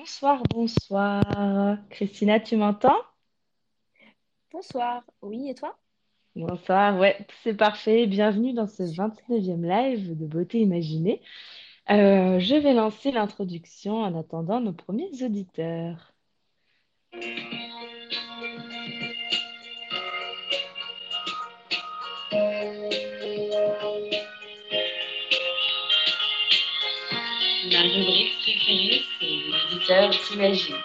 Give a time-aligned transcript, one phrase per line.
[0.00, 1.76] Bonsoir, bonsoir.
[1.90, 2.96] Christina, tu m'entends?
[4.50, 5.76] Bonsoir, oui, et toi?
[6.34, 8.06] Bonsoir, ouais, c'est parfait.
[8.06, 9.10] Bienvenue dans ce Super.
[9.28, 11.20] 29e live de Beauté Imaginée.
[11.90, 16.14] Euh, je vais lancer l'introduction en attendant nos premiers auditeurs.
[29.90, 30.76] L'auditeur s'imagine.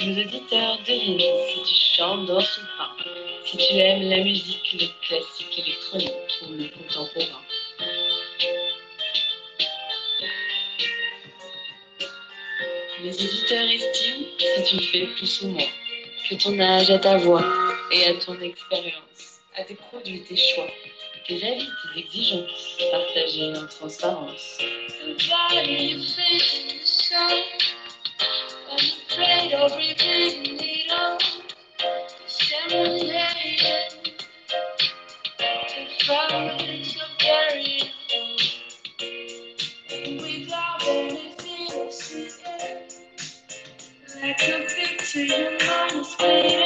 [0.00, 2.90] Nos auditeurs devinent si tu chantes dans son pain,
[3.44, 6.12] si tu aimes la musique, le classique électronique
[6.42, 7.42] ou le contemporain.
[13.02, 15.64] Les auditeurs estiment si tu fais plus ou moins,
[16.28, 17.44] que ton âge à ta voix
[17.92, 20.66] et à ton expérience, à tes produits, tes choix,
[21.26, 24.58] tes avis, tes exigences, partagés en transparence.
[29.18, 31.24] afraid of repeating it.
[32.26, 33.94] Staring at
[35.68, 38.36] the problems of carrying on.
[40.22, 42.30] Without anything to see,
[44.22, 46.57] like a picture in my space.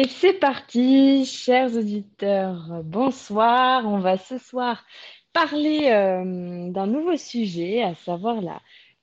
[0.00, 2.84] Et c'est parti, chers auditeurs.
[2.84, 3.84] Bonsoir.
[3.84, 4.84] On va ce soir
[5.32, 8.62] parler euh, d'un nouveau sujet, à savoir la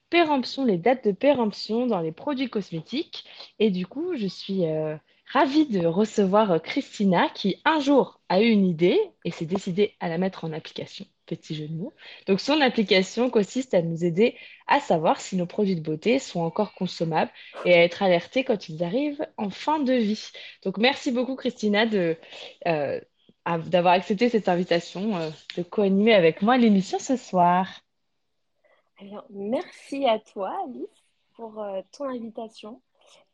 [0.09, 3.25] péremption, les dates de péremption dans les produits cosmétiques.
[3.59, 4.95] Et du coup, je suis euh,
[5.33, 9.95] ravie de recevoir euh, Christina qui un jour a eu une idée et s'est décidée
[9.99, 11.05] à la mettre en application.
[11.25, 11.93] Petit jeu de mots.
[12.27, 14.35] Donc, son application consiste à nous aider
[14.67, 17.31] à savoir si nos produits de beauté sont encore consommables
[17.65, 20.31] et à être alertés quand ils arrivent en fin de vie.
[20.63, 22.17] Donc, merci beaucoup, Christina, de,
[22.67, 22.99] euh,
[23.45, 27.81] d'avoir accepté cette invitation, euh, de co-animer avec moi l'émission ce soir.
[29.29, 30.87] Merci à toi, Alice,
[31.35, 32.81] pour euh, ton invitation.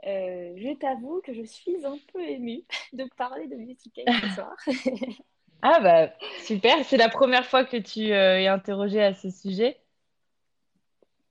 [0.04, 2.64] Je t'avoue que je suis un peu émue
[2.94, 4.56] de parler de Beauty Cake ce soir.
[5.62, 9.78] Ah bah super, c'est la première fois que tu euh, es interrogée à ce sujet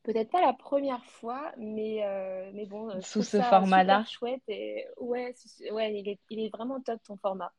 [0.02, 4.04] Peut-être pas la première fois, mais, euh, mais bon, euh, sous ce format-là.
[4.08, 5.34] chouette et ouais,
[5.72, 7.52] ouais, il est, il est vraiment top ton format.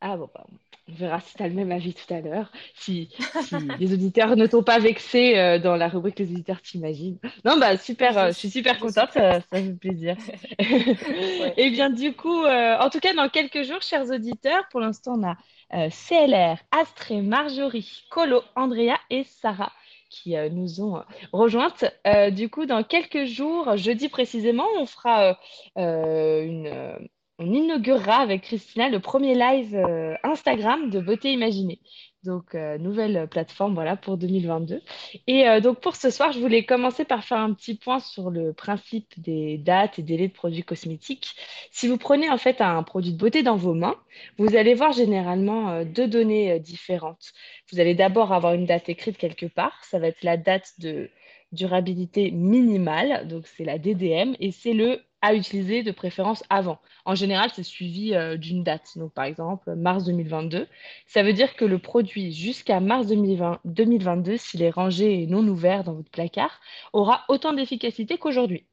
[0.00, 0.46] Ah bon, bah,
[0.88, 3.10] on verra si tu as le même avis tout à l'heure, si,
[3.42, 7.18] si les auditeurs ne t'ont pas vexé euh, dans la rubrique Les auditeurs t'imaginent.
[7.44, 10.16] Non, bah super, euh, Je suis super contente, ça, ça fait plaisir.
[10.60, 11.54] Ouais.
[11.56, 15.14] Et bien du coup, euh, en tout cas, dans quelques jours, chers auditeurs, pour l'instant,
[15.18, 15.36] on a
[15.74, 19.72] euh, CLR, Astrée, Marjorie, Colo, Andrea et Sarah
[20.10, 21.84] qui euh, nous ont euh, rejointes.
[22.06, 25.34] Euh, du coup, dans quelques jours, jeudi précisément, on fera euh,
[25.78, 26.98] euh, une, euh,
[27.40, 31.80] on inaugurera avec Christina le premier live euh, Instagram de Beauté Imaginée.
[32.22, 34.82] Donc, euh, nouvelle plateforme voilà, pour 2022.
[35.26, 38.28] Et euh, donc, pour ce soir, je voulais commencer par faire un petit point sur
[38.28, 41.34] le principe des dates et délais de produits cosmétiques.
[41.70, 43.96] Si vous prenez en fait un produit de beauté dans vos mains,
[44.36, 47.32] vous allez voir généralement deux données différentes.
[47.72, 49.82] Vous allez d'abord avoir une date écrite quelque part.
[49.84, 51.08] Ça va être la date de
[51.52, 56.78] durabilité minimale, donc c'est la DDM, et c'est le à utiliser de préférence avant.
[57.04, 58.96] En général, c'est suivi euh, d'une date.
[58.96, 60.66] Donc, par exemple, mars 2022.
[61.06, 65.46] Ça veut dire que le produit jusqu'à mars 2020 2022, s'il est rangé et non
[65.46, 66.60] ouvert dans votre placard,
[66.92, 68.66] aura autant d'efficacité qu'aujourd'hui.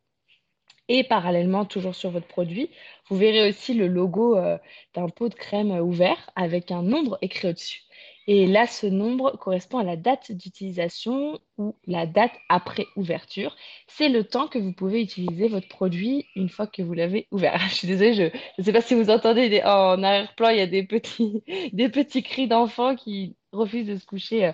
[0.89, 2.69] Et parallèlement, toujours sur votre produit,
[3.09, 4.57] vous verrez aussi le logo euh,
[4.95, 7.81] d'un pot de crème ouvert avec un nombre écrit au-dessus.
[8.27, 13.55] Et là, ce nombre correspond à la date d'utilisation ou la date après ouverture.
[13.87, 17.57] C'est le temps que vous pouvez utiliser votre produit une fois que vous l'avez ouvert.
[17.69, 18.23] Je suis désolée, je
[18.57, 21.41] ne sais pas si vous entendez en arrière-plan, il y a des petits,
[21.73, 24.51] des petits cris d'enfants qui refusent de se coucher euh,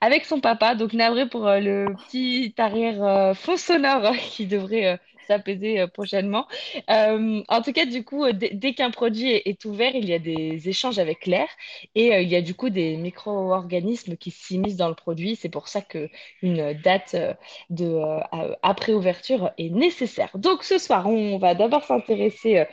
[0.00, 0.76] avec son papa.
[0.76, 5.00] Donc, navré pour euh, le petit arrière euh, fond sonore qui devrait
[5.30, 6.46] s'apaiser euh, prochainement.
[6.90, 10.18] Euh, en tout cas, du coup, euh, dès, qu'un produit est, ouvert, il y a
[10.18, 11.48] des échanges avec l'air
[11.94, 15.36] et il y a du coup des micro-organismes qui s'immiscent dans le produit.
[15.36, 16.08] C'est pour ça que
[16.42, 17.16] une date
[17.70, 18.00] de
[18.62, 20.30] après ouverture est nécessaire.
[20.34, 22.64] Donc, ce soir, on va d'abord s'intéresser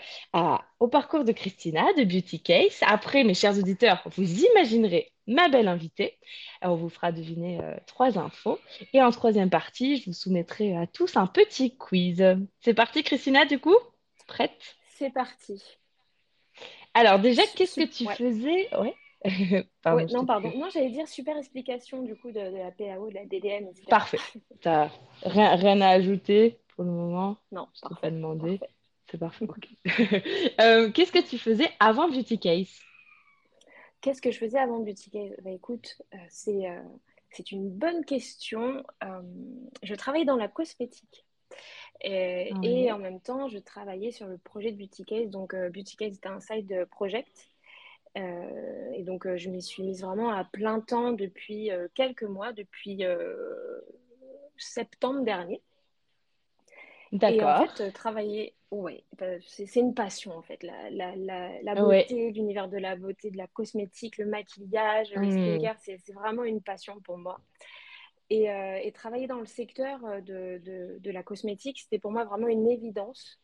[0.79, 2.79] au parcours de Christina de Beauty Case.
[2.81, 6.17] Après, mes chers auditeurs, vous imaginerez ma belle invitée.
[6.61, 8.59] On vous fera deviner euh, trois infos.
[8.93, 12.23] Et en troisième partie, je vous soumettrai à tous un petit quiz.
[12.61, 13.75] C'est parti, Christina, du coup?
[14.27, 14.77] Prête?
[14.95, 15.61] C'est parti.
[16.93, 18.15] Alors déjà, qu'est-ce que tu ouais.
[18.15, 18.69] faisais?
[18.75, 18.95] Ouais.
[19.81, 20.51] Pardon, non, pardon.
[20.55, 23.83] Non, j'allais dire super explication du coup de, de la PAO, de la DDM, etc.
[23.89, 24.19] Parfait.
[24.61, 24.89] T'as
[25.23, 27.37] rien, rien à ajouter pour le moment?
[27.51, 28.59] Non, Je t'ai pas demandé.
[28.59, 28.71] parfait.
[29.11, 29.45] c'est parfait.
[30.61, 32.86] Euh, qu'est-ce que tu faisais avant Beauty Case?
[34.01, 35.35] Qu'est-ce que je faisais avant Beauty Case?
[35.43, 36.81] Bah, écoute, euh, c'est euh,
[37.31, 38.83] c'est une bonne question.
[39.83, 41.25] je travaillais dans la cosmétique.
[42.01, 42.91] Et, et, Oui.
[42.91, 45.29] en même temps, je travaillais sur le projet de Beauty Case.
[45.29, 47.49] Donc, Beauty Case était un side project.
[48.17, 53.03] Euh, et donc, je m'y suis mise vraiment à plein temps depuis quelques mois, depuis
[54.57, 55.61] septembre dernier.
[57.11, 57.75] Et en D'accord.
[57.75, 60.61] fait, euh, travailler, ouais, bah, c'est une passion en fait.
[60.63, 62.13] La, la, la, la Ouais.
[62.15, 65.29] beauté, l'univers de la beauté, de la cosmétique, le maquillage, le Hmm.
[65.29, 67.39] skincare, c'est vraiment une passion pour moi.
[68.29, 72.11] Et, euh, et travailler dans le secteur euh, de, de, de la cosmétique, c'était pour
[72.11, 73.39] moi vraiment une évidence.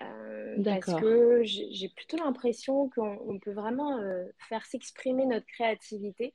[0.00, 6.34] euh, parce que j'ai plutôt l'impression qu'on on peut vraiment euh, faire s'exprimer notre créativité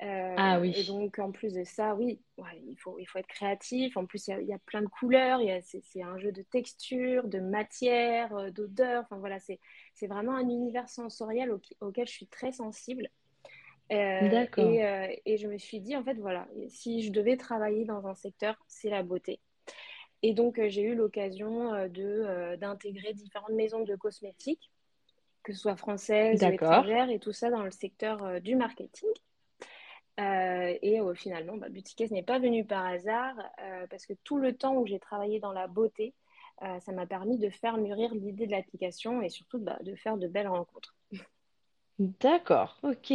[0.00, 0.86] Ah euh, et oui.
[0.86, 3.96] donc, en plus de ça, oui, ouais, il faut, il faut être créatif.
[3.96, 5.40] En plus, il y a, il y a plein de couleurs.
[5.40, 9.02] Il y a- C'est un jeu de texture, de matière, euh, d'odeur.
[9.04, 9.58] Enfin, voilà, c'est
[9.94, 13.08] c'est vraiment un univers sensoriel au- auquel je suis très sensible.
[13.90, 14.64] Euh, D'accord.
[14.70, 18.06] et, euh, et je me suis dit, en fait, voilà, si je devais travailler dans
[18.06, 19.40] un secteur, c'est la beauté.
[20.22, 24.70] Et donc, j'ai eu l'occasion de, d'intégrer différentes maisons de cosmétiques,
[25.42, 29.08] que ce soit françaises ou étrangères, et tout ça dans le secteur du marketing.
[30.18, 34.38] Euh, et euh, finalement, bah, Boutiquet n'est pas venu par hasard euh, parce que tout
[34.38, 36.14] le temps où j'ai travaillé dans la beauté,
[36.80, 40.26] ça m'a permis de faire mûrir l'idée de l'application et surtout bah, de faire de
[40.26, 40.96] belles rencontres.
[42.00, 42.78] D'accord.
[42.82, 43.12] Ok.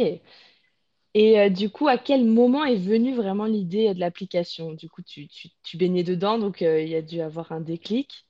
[1.12, 4.72] Et du coup, à quel moment est venue vraiment l'idée de l'application?
[4.72, 8.26] Du coup, tu, tu, tu baignais dedans, donc il y a dû avoir un déclic.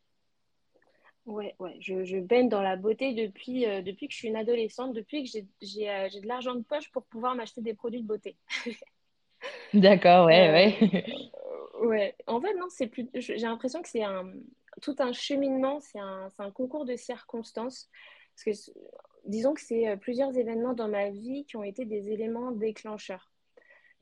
[1.26, 4.36] Ouais, ouais, je, je baigne dans la beauté depuis, euh, depuis que je suis une
[4.36, 7.72] adolescente, depuis que j'ai j'ai, euh, j'ai de l'argent de poche pour pouvoir m'acheter des
[7.74, 8.36] produits de beauté.
[9.74, 11.04] D'accord, ouais, Euh, ouais.
[11.80, 13.08] ouais, en fait, non, c'est plus.
[13.14, 14.32] J'ai l'impression que c'est un
[14.82, 17.88] tout un cheminement, c'est un, c'est un concours de circonstances.
[18.34, 18.72] Parce que
[19.26, 23.30] disons que c'est euh, plusieurs événements dans ma vie qui ont été des éléments déclencheurs.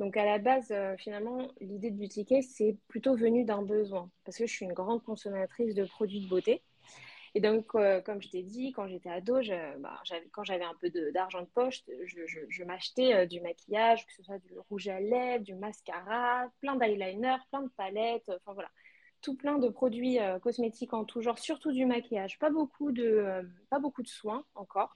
[0.00, 4.10] Donc à la base, euh, finalement, l'idée de Case, c'est plutôt venu d'un besoin.
[4.24, 6.62] Parce que je suis une grande consommatrice de produits de beauté.
[7.34, 10.02] Et donc, euh, comme je t'ai dit, quand j'étais ado, je, bah,
[10.32, 14.06] quand j'avais un peu de, d'argent de poche, je, je, je m'achetais euh, du maquillage,
[14.06, 18.36] que ce soit du rouge à lèvres, du mascara, plein d'eyeliner, plein de palettes, euh,
[18.44, 18.70] enfin voilà,
[19.22, 22.38] tout plein de produits euh, cosmétiques en tout genre, surtout du maquillage.
[22.38, 24.94] Pas beaucoup de, pas beaucoup de soins encore.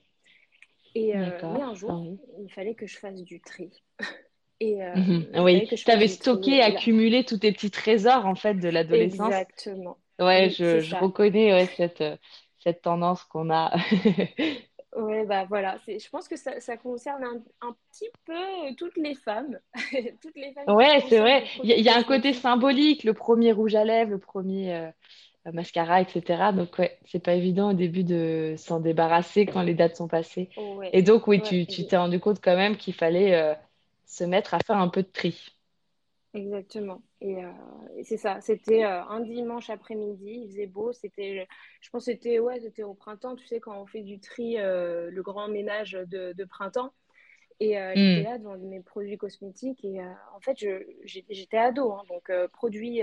[0.94, 1.70] Et, mais un.
[1.70, 2.18] Ah jour, oui.
[2.44, 3.70] il fallait que je fasse du tri.
[4.60, 5.26] Et euh, Mhm.
[5.44, 5.68] Oui.
[5.68, 9.26] Tu avais stocké, accumulé tous tes petits trésors, en fait, de l'adolescence.
[9.26, 9.98] exactement.
[10.18, 12.16] Ouais, Oui, je, reconnais ouais, cette, euh,
[12.58, 13.72] cette tendance qu'on a.
[14.96, 18.96] Ouais, bah voilà, je pense que ça, ça concerne un, un petit peu euh, toutes
[18.96, 19.58] les femmes,
[20.22, 21.44] toutes les femmes Ouais, c'est vrai.
[21.62, 24.90] Il y, a y un côté symbolique, le premier rouge à lèvres, le premier euh,
[25.52, 26.52] mascara, etc.
[26.52, 30.48] Donc, ouais, c'est pas évident au début de s'en débarrasser quand les dates sont passées.
[30.56, 33.54] Ouais, Et donc, oui, tu, t'es rendu compte quand même qu'il fallait euh,
[34.06, 35.55] se mettre à faire un peu de tri.
[36.36, 37.02] Exactement.
[37.20, 37.50] Et, euh,
[37.96, 41.46] et c'est ça, c'était euh, un dimanche après-midi, il faisait beau, c'était,
[41.80, 44.58] je pense que c'était ouais, c'était au printemps, tu sais, quand on fait du tri,
[44.58, 46.92] euh, le grand ménage de, de printemps.
[47.60, 48.24] Et euh, j'étais Hmm.
[48.24, 50.00] là devant mes produits cosmétiques et
[50.34, 50.58] en fait,
[51.04, 53.02] j'étais ado, hein, donc produits,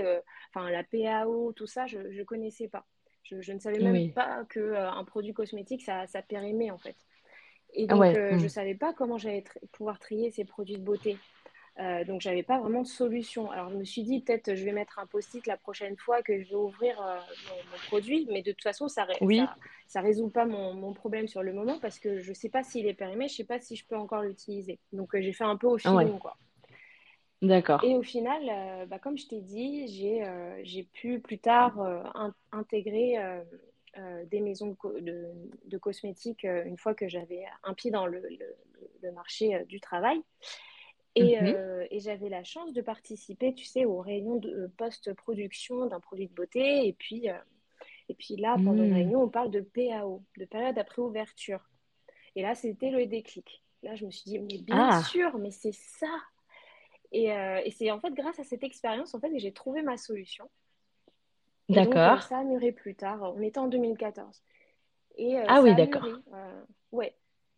[0.54, 2.86] enfin la PAO, tout ça, je ne connaissais pas.
[3.24, 4.12] Je, je ne savais même Oui.
[4.14, 6.96] pas qu'un euh, un produit cosmétique, ça, ça périmait en fait.
[7.72, 8.14] Et donc, Ouais.
[8.14, 8.44] euh, je hmm.
[8.44, 11.24] ne savais pas comment j'allais pouvoir trier ces produits de beauté.
[11.80, 13.50] Euh, donc, j'avais pas vraiment de solution.
[13.50, 16.40] Alors, je me suis dit, peut-être, je vais mettre un post-it la prochaine fois que
[16.40, 17.16] je vais ouvrir euh,
[17.48, 18.28] mon, mon produit.
[18.30, 19.38] Mais de toute façon, ça, ré- Oui.
[19.38, 19.56] ça,
[19.88, 22.86] ça résout pas mon, mon problème sur le moment parce que je sais pas s'il
[22.86, 24.78] est périmé, je sais pas si je peux encore l'utiliser.
[24.92, 25.78] Donc, euh, j'ai fait un peu au Ouais.
[25.80, 26.36] feeling, quoi.
[27.42, 27.82] D'accord.
[27.84, 30.24] Et au final, bah, comme je t'ai dit, j'ai
[30.62, 31.78] j'ai pu plus tard
[32.14, 33.16] in- intégrer
[34.30, 35.30] des maisons de, co- de-
[35.66, 38.56] de cosmétiques une fois que j'avais un pied dans le, le-
[39.02, 40.22] le marché du travail.
[41.16, 41.54] Et, Mhm.
[41.54, 46.00] euh, et j'avais la chance de participer, tu sais, aux réunions de euh, post-production d'un
[46.00, 46.86] produit de beauté.
[46.88, 47.38] Et puis, euh,
[48.08, 48.94] et puis là, pendant une Hmm.
[48.94, 51.60] réunion, on parle de PAO, de période après ouverture.
[52.36, 53.62] Et là, c'était le déclic.
[53.82, 56.08] Là, je me suis dit, mais bien Ah, sûr, mais c'est ça.
[57.12, 59.82] Et, euh, et c'est en fait grâce à cette expérience en fait, que j'ai trouvé
[59.82, 60.50] ma solution.
[61.68, 62.20] D'accord.
[62.22, 63.22] ça a mûri plus tard.
[63.36, 64.42] On était en 2014.
[65.16, 66.02] Et euh, Ah ça oui, d'accord.
[66.92, 67.14] ouais.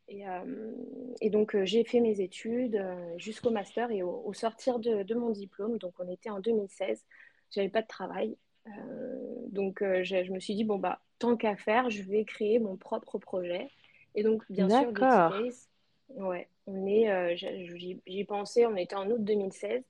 [0.09, 0.73] Et, euh,
[1.21, 5.03] et donc, euh, j'ai fait mes études euh, jusqu'au master et au, au sortir de,
[5.03, 7.05] de mon diplôme, donc on était en 2016,
[7.51, 8.37] j'avais pas de travail.
[8.67, 12.25] Euh, donc, euh, je, je me suis dit, bon, bah, tant qu'à faire, je vais
[12.25, 13.69] créer mon propre projet.
[14.15, 14.93] Et donc, bien sûr.
[14.95, 15.69] Case,
[16.11, 19.83] ouais, on est, euh, j'y pensais, on était en août 2016.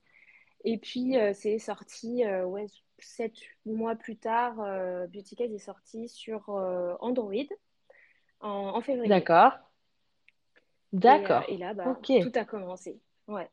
[0.63, 2.65] Et puis, euh, c'est sorti, euh, ouais,
[2.99, 3.33] sept
[3.65, 4.55] mois plus tard,
[5.09, 6.49] Beauty Case est sorti sur
[6.99, 7.45] Android
[8.39, 9.07] en, février.
[9.07, 9.53] D'accord.
[10.93, 11.43] D'accord.
[11.49, 12.99] Et, là, bah, tout a commencé.
[13.27, 13.49] Ouais.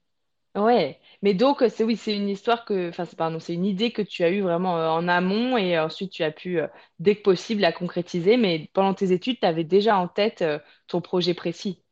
[0.56, 3.90] Ouais, mais donc c'est oui, c'est une histoire que, enfin c'est pardon, c'est une idée
[3.90, 6.60] que tu as eue vraiment en amont et ensuite tu as pu
[7.00, 10.44] dès que possible la concrétiser, mais pendant tes études, tu avais déjà en tête
[10.86, 11.82] ton projet précis.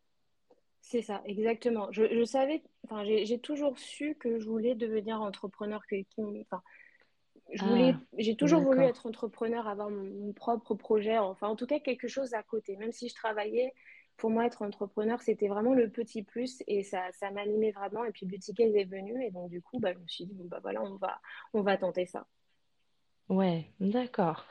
[0.80, 1.88] C'est ça, exactement.
[1.90, 5.96] Je, savais, enfin j'ai toujours su que je voulais devenir entrepreneur, que,
[6.42, 6.62] enfin,
[7.52, 11.66] je voulais, ah, j'ai toujours voulu être entrepreneur, avoir mon, propre projet, enfin en tout
[11.66, 13.72] cas quelque chose à côté, même si je travaillais
[14.16, 18.04] pour moi, être entrepreneur, c'était vraiment le petit plus et ça, ça m'animait vraiment.
[18.04, 20.34] Et puis Beauty Case est venu et donc du coup, bah, je me suis dit,
[20.34, 21.20] bon, bah voilà, on va,
[21.54, 22.26] on va tenter ça.
[23.28, 24.46] Ouais, d'accord.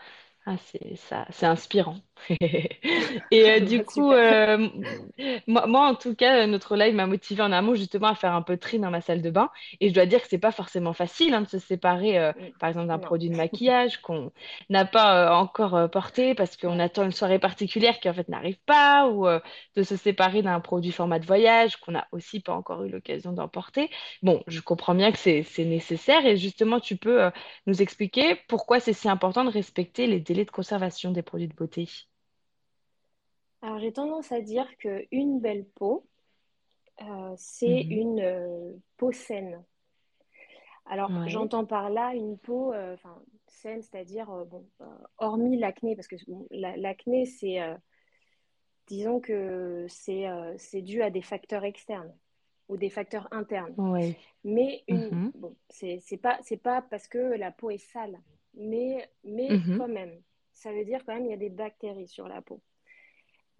[0.48, 1.98] Ah, c'est ça, c'est inspirant.
[3.31, 4.69] Et euh, du coup, euh,
[5.45, 8.41] moi, moi, en tout cas, notre live m'a motivé en amont justement à faire un
[8.41, 9.51] peu de tri dans ma salle de bain.
[9.81, 12.57] Et je dois dire que c'est pas forcément facile hein, de se séparer, euh, mm.
[12.60, 14.31] par exemple, d'un produit de maquillage qu'on
[14.69, 19.07] n'a pas encore porté parce qu'on attend une soirée particulière qui en fait n'arrive pas,
[19.07, 19.27] ou
[19.75, 23.31] de se séparer d'un produit format de voyage qu'on n'a aussi pas encore eu l'occasion
[23.31, 23.91] d'emporter.
[24.24, 27.29] Bon, je comprends bien que c'est c'est nécessaire et justement, tu peux
[27.67, 31.53] nous expliquer pourquoi c'est si important de respecter les délais de conservation des produits de
[31.53, 31.89] beauté
[33.61, 36.07] Alors, j'ai tendance à dire qu'une belle peau,
[37.01, 37.91] euh, c'est mhm.
[37.91, 39.61] une euh, peau saine.
[40.85, 42.95] Alors, j'entends par là une peau euh,
[43.47, 44.65] saine, c'est-à-dire, bon,
[45.17, 46.15] hormis l'acné, parce que
[46.50, 47.59] l'acné, c'est,
[48.88, 52.13] disons que c'est dû à des facteurs externes
[52.67, 53.75] ou des facteurs internes.
[54.43, 55.31] Mais une, mhm.
[55.35, 58.19] bon, c'est pas, pas parce que la peau est sale,
[58.53, 59.77] mais, mais mhm.
[59.77, 60.22] quand même,
[60.53, 62.62] ça veut dire quand même qu'il y a des bactéries sur la peau.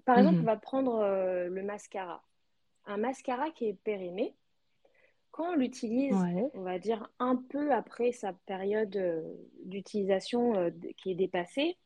[0.06, 0.42] Par exemple, mhm.
[0.42, 2.24] on va prendre euh, le mascara.
[2.86, 4.36] Un mascara qui est périmé,
[5.30, 6.16] quand on l'utilise,
[6.54, 9.22] on va dire un peu après sa période euh,
[9.64, 11.78] d'utilisation euh, qui est dépassée,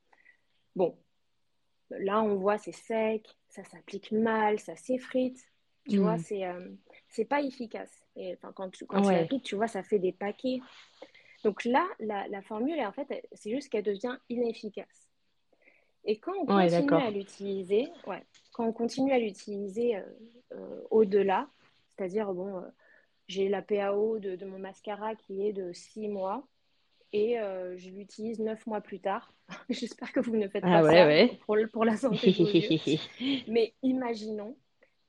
[0.75, 0.97] bon,
[1.91, 5.37] là on voit c'est sec, ça s'applique mal, ça s'effrite,
[5.87, 6.19] tu vois, mhm.
[6.19, 6.43] c'est
[7.09, 7.91] c'est pas efficace.
[8.15, 10.59] Et quand tu, quand tu l'appliques, tu vois, ça fait des paquets.
[11.45, 15.11] Donc là, la, formule, en fait, c'est juste qu'elle devient inefficace.
[16.03, 20.01] Et quand on continue à l'utiliser, ouais, quand on continue à l'utiliser euh,
[20.53, 21.47] euh, au-delà,
[21.95, 22.61] c'est-à-dire, bon, euh,
[23.27, 26.47] j'ai la PAO de, mon mascara qui est de 6 mois
[27.13, 27.37] et
[27.75, 29.31] je l'utilise 9 mois plus tard.
[29.69, 32.97] J'espère que vous ne faites ah pas ça Pour, pour, la santé de.
[33.51, 34.57] Mais imaginons,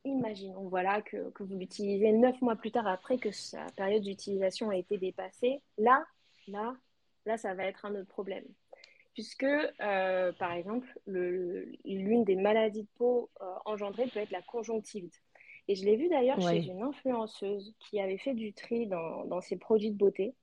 [0.05, 4.69] imaginons voilà, que, que vous l'utilisez 9 mois plus tard après que sa période d'utilisation
[4.69, 5.62] a été dépassée.
[5.78, 6.05] Là,
[6.49, 6.76] là,
[7.26, 8.45] là, ça va être un autre problème.
[9.15, 15.23] Puisque, euh, par exemple, l'une des maladies de peau euh, engendrées peut être la conjonctivite.
[15.69, 19.57] Et je l'ai vu d'ailleurs chez une influenceuse qui avait fait du tri dans, ses
[19.57, 20.35] produits de beauté.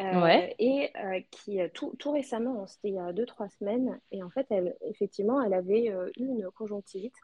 [0.00, 0.90] Euh, et
[1.30, 4.74] qui tout, tout récemment, c'était il y a deux, trois semaines, et en fait, elle,
[4.82, 7.16] effectivement, elle avait eu une conjonctivite.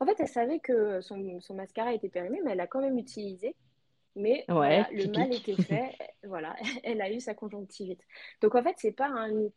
[0.00, 2.98] En fait, elle savait que son, son mascara était périmé, mais elle l'a quand même
[2.98, 3.54] utilisé.
[4.16, 5.96] Mais le mal était fait.
[6.24, 6.54] voilà,
[6.84, 8.02] elle a eu sa conjonctivite.
[8.40, 9.54] Donc en fait, c'est pas un mythe.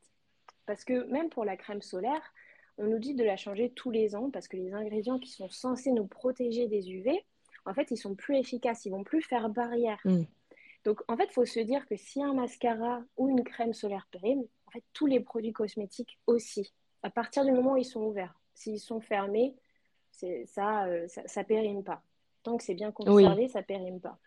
[0.65, 2.33] Parce que même pour la crème solaire,
[2.77, 5.49] on nous dit de la changer tous les ans parce que les ingrédients qui sont
[5.49, 7.23] censés nous protéger des UV,
[7.65, 9.99] en fait, ils sont plus efficaces, ils vont plus faire barrière.
[10.05, 10.23] Mm.
[10.83, 14.07] Donc en fait, il faut se dire que si un mascara ou une crème solaire
[14.11, 16.73] périme, en fait, tous les produits cosmétiques aussi,
[17.03, 18.35] à partir du moment où ils sont ouverts.
[18.53, 19.55] S'ils sont fermés,
[20.45, 22.01] ça, euh, ça, ça, périme pas.
[22.43, 24.17] Tant que c'est bien conservé, ça périme pas.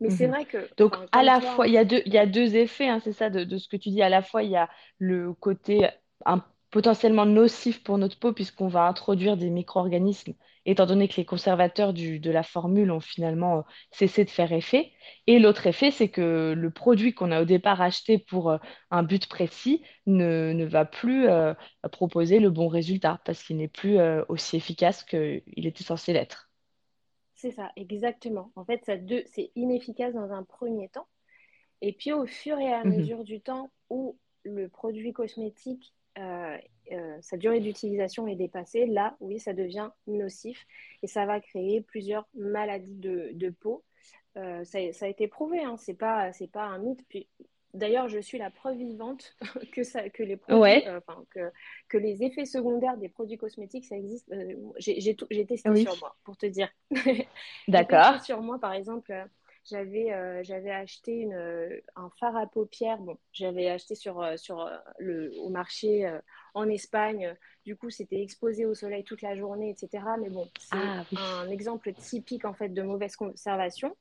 [0.00, 0.32] Mais c'est mhm.
[0.32, 0.68] vrai que.
[0.76, 3.12] Donc, à la fois, il y, a deux, il y a deux effets, hein, c'est
[3.12, 4.02] ça, de, de, ce que tu dis.
[4.02, 5.88] À la fois, il y a le côté
[6.24, 10.34] un, potentiellement nocif pour notre peau, puisqu'on va introduire des micro-organismes,
[10.66, 14.52] étant donné que les conservateurs du, de la formule ont finalement euh, cessé de faire
[14.52, 14.92] effet.
[15.26, 18.58] Et l'autre effet, c'est que le produit qu'on a au départ acheté pour euh,
[18.90, 21.54] un but précis ne, ne va plus euh,
[21.92, 26.49] proposer le bon résultat, parce qu'il n'est plus aussi efficace qu'il était censé l'être.
[27.40, 28.52] C'est ça, exactement.
[28.54, 28.96] En fait, ça
[29.32, 31.06] c'est inefficace dans un premier temps.
[31.80, 32.98] Et puis, au fur et à mhm.
[32.98, 36.58] mesure du temps où le produit cosmétique, euh,
[36.92, 40.66] euh, sa durée d'utilisation est dépassée, là, oui, ça devient nocif
[41.02, 43.84] et ça va créer plusieurs maladies de, peau.
[44.36, 47.02] Euh, ça, a été prouvé, hein, c'est pas, pas un mythe.
[47.08, 47.26] Puis,
[47.72, 49.36] D'ailleurs, je suis la preuve vivante
[49.72, 51.00] que, ça, que, les produits, euh,
[51.30, 51.52] que,
[51.88, 54.30] que, les effets secondaires des produits cosmétiques, ça existe.
[54.32, 56.68] Euh, j'ai testé sur moi, pour te dire.
[57.68, 58.22] D'accord.
[58.24, 59.14] sur moi, par exemple,
[59.64, 62.98] j'avais euh, j'avais acheté une, un fard à paupières.
[62.98, 66.12] Bon, j'avais acheté sur, sur le, au marché
[66.54, 67.36] en Espagne.
[67.64, 70.04] Du coup, c'était exposé au soleil toute la journée, etc.
[70.20, 73.94] Mais bon, c'est ah, un exemple typique en fait de mauvaise conservation.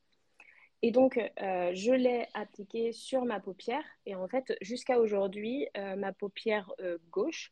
[0.81, 3.83] Et donc, euh, je l'ai appliqué sur ma paupière.
[4.05, 7.51] Et en fait, jusqu'à aujourd'hui, euh, ma paupière euh, gauche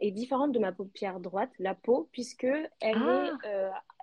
[0.00, 2.44] est différente de ma paupière droite, la peau, puisque
[2.80, 3.38] elle, Ah, est,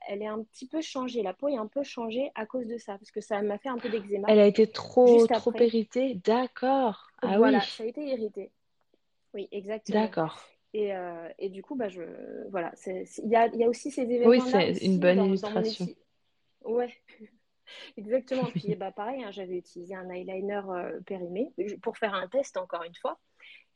[0.08, 1.24] elle est un petit peu changée.
[1.24, 3.68] La peau est un peu changée à cause de ça, parce que ça m'a fait
[3.68, 6.16] un peu d'eczéma elle a été trop, trop irritée.
[6.16, 7.12] D'accord.
[7.22, 8.52] Ah Voilà, oui, ça a été irrité.
[9.34, 10.16] Oui, exactement.
[10.16, 10.40] d'accord.
[10.74, 10.92] Et,
[11.40, 12.02] et du coup, bah, je,
[12.50, 15.60] voilà, il y a, y a aussi ces Oui, événements-là c'est une bonne dans, dans
[15.60, 15.62] illustration.
[15.62, 15.98] étude.
[16.64, 16.94] Ouais,
[17.98, 18.51] exactement.
[18.51, 21.51] Puis bah, pareil, hein, j'avais utilisé un eyeliner euh, périmé
[21.82, 23.20] pour faire un test encore une fois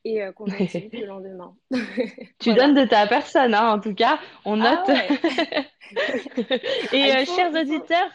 [0.06, 1.58] et euh, conjonctivite le lendemain.
[2.40, 2.54] Tu Voilà.
[2.54, 4.90] donnes de ta personne, hein, en tout cas, on Ah note.
[4.90, 5.20] ouais.
[5.96, 6.06] Ah,
[6.92, 8.12] Et il euh, faut, chers auditeurs,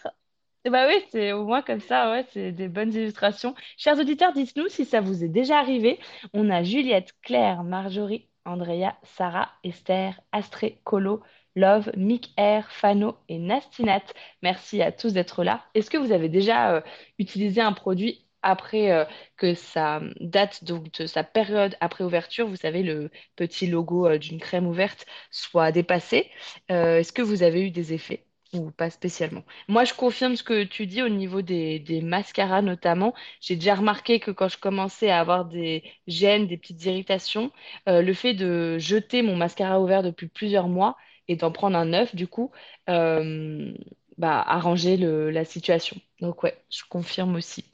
[0.69, 3.55] bah oui, c'est au moins comme ça, ouais, c'est des bonnes illustrations.
[3.79, 5.99] Chers auditeurs, dites-nous si ça vous est déjà arrivé.
[6.35, 11.23] On a Juliette, Claire, Marjorie, Andrea, Sarah, Esther, Astrée, Colo,
[11.57, 14.03] Love, Mick Air, Fano et Nastinat.
[14.43, 15.65] Merci à tous d'être là.
[15.75, 16.81] Est-ce que vous avez déjà euh,
[17.19, 19.05] utilisé un produit après euh,
[19.37, 24.19] que sa date, donc de sa période après ouverture, vous savez, le petit logo euh,
[24.19, 26.31] d'une crème ouverte soit dépassé?
[26.69, 29.43] Est-ce que vous avez eu des effets ou pas spécialement?
[29.69, 33.13] Moi, je confirme ce que tu dis au niveau des, des mascaras notamment.
[33.41, 37.51] J'ai déjà remarqué que quand je commençais à avoir des gènes, des petites irritations,
[37.87, 40.97] le fait de jeter mon mascara ouvert depuis plusieurs mois
[41.31, 42.51] et d'en prendre un neuf, du coup,
[42.89, 43.73] euh,
[44.19, 45.97] bah, arranger le- la situation.
[46.21, 47.65] Donc ouais, je confirme aussi.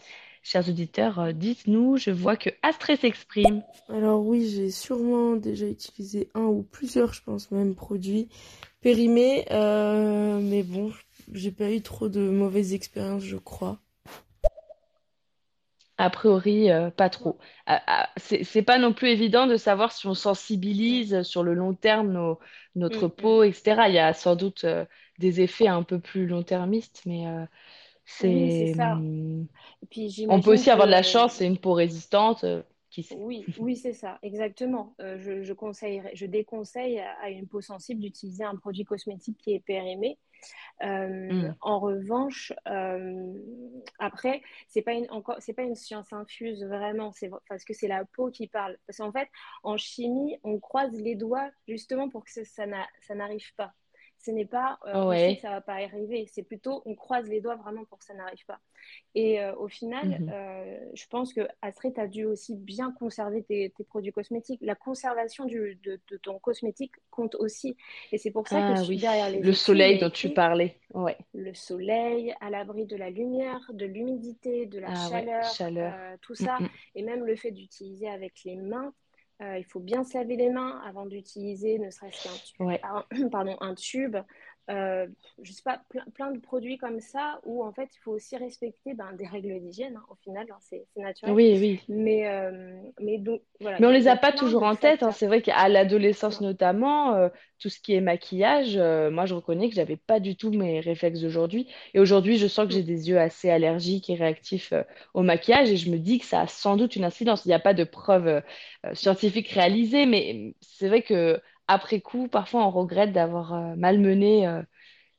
[0.42, 3.62] Chers auditeurs, euh, dites-nous, je vois que Astrée s'exprime.
[3.88, 8.28] Alors oui, j'ai sûrement déjà utilisé un ou plusieurs, je pense même, produits
[8.82, 10.92] périmés, euh, mais bon,
[11.32, 13.78] j'ai pas eu trop de mauvaises expériences, je crois.
[15.98, 17.38] A priori, euh, pas trop.
[17.66, 22.12] Ah, c'est pas non plus évident de savoir si on sensibilise sur le long terme
[22.12, 22.38] nos-
[22.76, 23.30] notre mm, mm.
[23.30, 23.88] peau, etc.
[23.88, 24.86] Il y a sans doute euh,
[25.18, 27.46] des effets un peu plus long-termistes, mais euh,
[28.20, 29.04] Oui, c'est ça.
[29.04, 29.48] hum,
[29.82, 33.02] Et puis on peut aussi avoir de la chance et une peau résistante, euh, qui
[33.04, 33.18] sait.
[33.18, 34.94] Oui, oui, c'est ça, exactement.
[34.98, 39.52] Je, je conseillerais, je déconseille à, à une peau sensible d'utiliser un produit cosmétique qui
[39.54, 40.18] est périmé.
[40.82, 41.56] Euh, Hum.
[41.60, 43.32] en revanche, euh,
[43.98, 47.88] après, c'est pas une, encore, c'est pas une science infuse vraiment, c'est parce que c'est
[47.88, 48.76] la peau qui parle.
[48.86, 49.28] Parce qu'en fait,
[49.62, 52.66] en chimie, on croise les doigts justement pour que ça
[53.14, 53.74] n'arrive pas.
[54.26, 57.28] Ce n'est pas euh, on sait que ça va pas arriver, c'est plutôt on croise
[57.28, 58.60] les doigts vraiment pour que ça n'arrive pas.
[59.14, 60.28] Et euh, au final, Mhm.
[60.30, 64.60] euh, je pense que Astrid a dû aussi bien conserver tes, tes produits cosmétiques.
[64.62, 67.76] La conservation du, de, de ton cosmétique compte aussi.
[68.12, 70.80] Et c'est pour ça que Ah su- oui, derrière les le soleil dont tu parlais.
[70.94, 71.16] Ouais.
[71.34, 76.16] le soleil, à l'abri de la lumière, de l'humidité, de la Ah ouais, chaleur, euh,
[76.22, 76.68] tout Hum, ça, hum.
[76.94, 78.94] et même le fait d'utiliser avec les mains.
[79.42, 82.80] Euh, il faut bien se laver les mains avant d'utiliser ne serait-ce qu'un tu- Ouais.
[82.82, 84.16] un- pardon, un tube.
[84.68, 85.06] Euh,
[85.40, 88.36] je sais pas, plein, plein de produits comme ça où en fait il faut aussi
[88.36, 89.96] respecter ben, des règles d'hygiène.
[89.96, 91.34] hein, au final, hein, c'est naturel.
[91.34, 91.80] Oui, oui.
[91.88, 95.12] Mais, euh, mais donc voilà, Mais on les a pas toujours en tête, hein.
[95.12, 97.28] C'est vrai qu'à l'adolescence notamment, euh,
[97.60, 100.80] tout ce qui est maquillage, euh, moi je reconnais que j'avais pas du tout mes
[100.80, 101.68] réflexes d'aujourd'hui.
[101.94, 104.72] Et aujourd'hui, je sens que j'ai des yeux assez allergiques et réactifs
[105.14, 107.44] au maquillage et je me dis que ça a sans doute une incidence.
[107.44, 108.42] Il n'y a pas de preuves
[108.94, 114.62] scientifiques réalisées, mais c'est vrai que après coup, parfois on regrette d'avoir euh, malmené euh,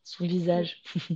[0.03, 0.81] son visage.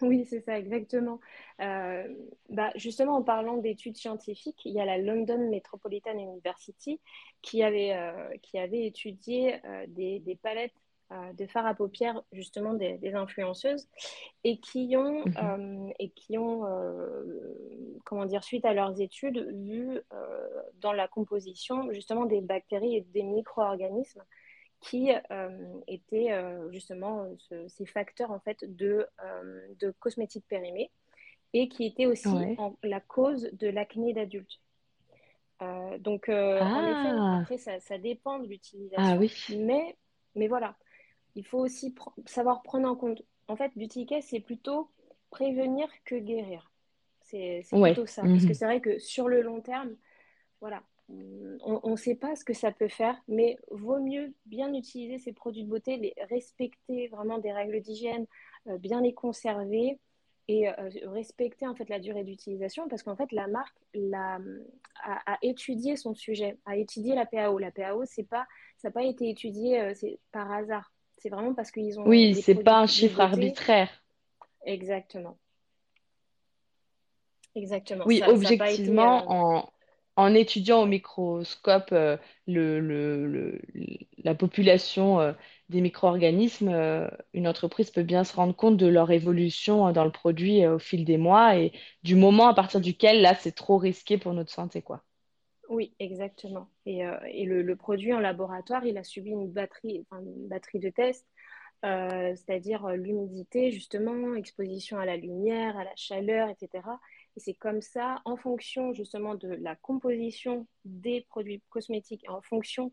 [0.00, 1.20] Oui, c'est ça, exactement.
[1.60, 2.08] Euh,
[2.48, 7.00] bah, justement, en parlant d'études scientifiques, il y a la London Metropolitan University
[7.40, 10.74] qui avait, euh, qui avait étudié euh, des, des palettes
[11.34, 13.86] de fard à paupières, justement des, des influenceuses,
[14.44, 15.92] et qui ont, Mhm.
[15.98, 16.64] et qui ont
[18.06, 20.00] comment dire, suite à leurs études, vu
[20.80, 24.24] dans la composition justement des bactéries et des micro-organismes
[24.82, 30.90] qui euh, étaient euh, justement ce- ces facteurs en fait de, euh, de cosmétiques périmés
[31.52, 32.54] et qui étaient aussi Ouais.
[32.58, 34.60] en- la cause de l'acné d'adulte.
[35.62, 39.30] Euh, donc euh, en effet, Ah, après ça, ça dépend de ah l'utilisation, oui.
[39.58, 39.96] mais,
[40.34, 40.76] mais voilà,
[41.36, 43.22] il faut aussi pr- savoir prendre en compte.
[43.48, 44.90] En fait, l'utilité, c'est plutôt
[45.30, 46.70] prévenir que guérir.
[47.22, 47.94] C'est Ouais.
[47.94, 48.22] plutôt ça.
[48.22, 48.54] Parce que Mhm.
[48.54, 49.96] c'est vrai que sur le long terme,
[50.60, 50.82] voilà,
[51.64, 55.32] on ne sait pas ce que ça peut faire, mais vaut mieux bien utiliser ces
[55.32, 58.26] produits de beauté, les respecter vraiment des règles d'hygiène,
[58.68, 59.98] euh, bien les conserver
[60.48, 60.72] et euh,
[61.04, 64.38] respecter en fait la durée d'utilisation parce qu'en fait la marque la,
[65.04, 67.58] a, a étudié son sujet, a étudié la PAO.
[67.58, 68.46] La PAO, c'est pas,
[68.78, 70.92] ça n'a pas été étudié euh, c'est par hasard.
[71.18, 73.88] C'est vraiment parce qu'ils ont Oui, c'est pas un chiffre arbitraire.
[74.64, 75.36] Exactement.
[77.54, 78.04] Exactement.
[78.06, 78.54] Oui, Ça, ça n'a pas été.
[78.54, 79.71] objectivement, euh, en,
[80.16, 85.32] en étudiant au microscope euh, la population euh,
[85.68, 90.12] des micro-organismes, euh, une entreprise peut bien se rendre compte de leur évolution dans le
[90.12, 91.72] produit au fil des mois et
[92.02, 95.02] du moment à partir duquel, là, c'est trop risqué pour notre santé, quoi.
[95.68, 96.68] Oui, exactement.
[96.84, 101.26] Et, et le, produit en laboratoire, il a subi une batterie, une batterie de tests,
[101.82, 106.82] c'est-à-dire l'humidité, justement, exposition à la lumière, à la chaleur, etc.
[107.36, 112.42] Et c'est comme ça, en fonction justement de la composition des produits cosmétiques et en
[112.42, 112.90] fonction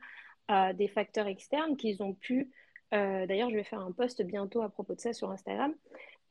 [0.52, 2.52] euh, des facteurs externes qu'ils ont pu.
[2.93, 5.75] euh, d'ailleurs, je vais faire un post bientôt à propos de ça sur Instagram,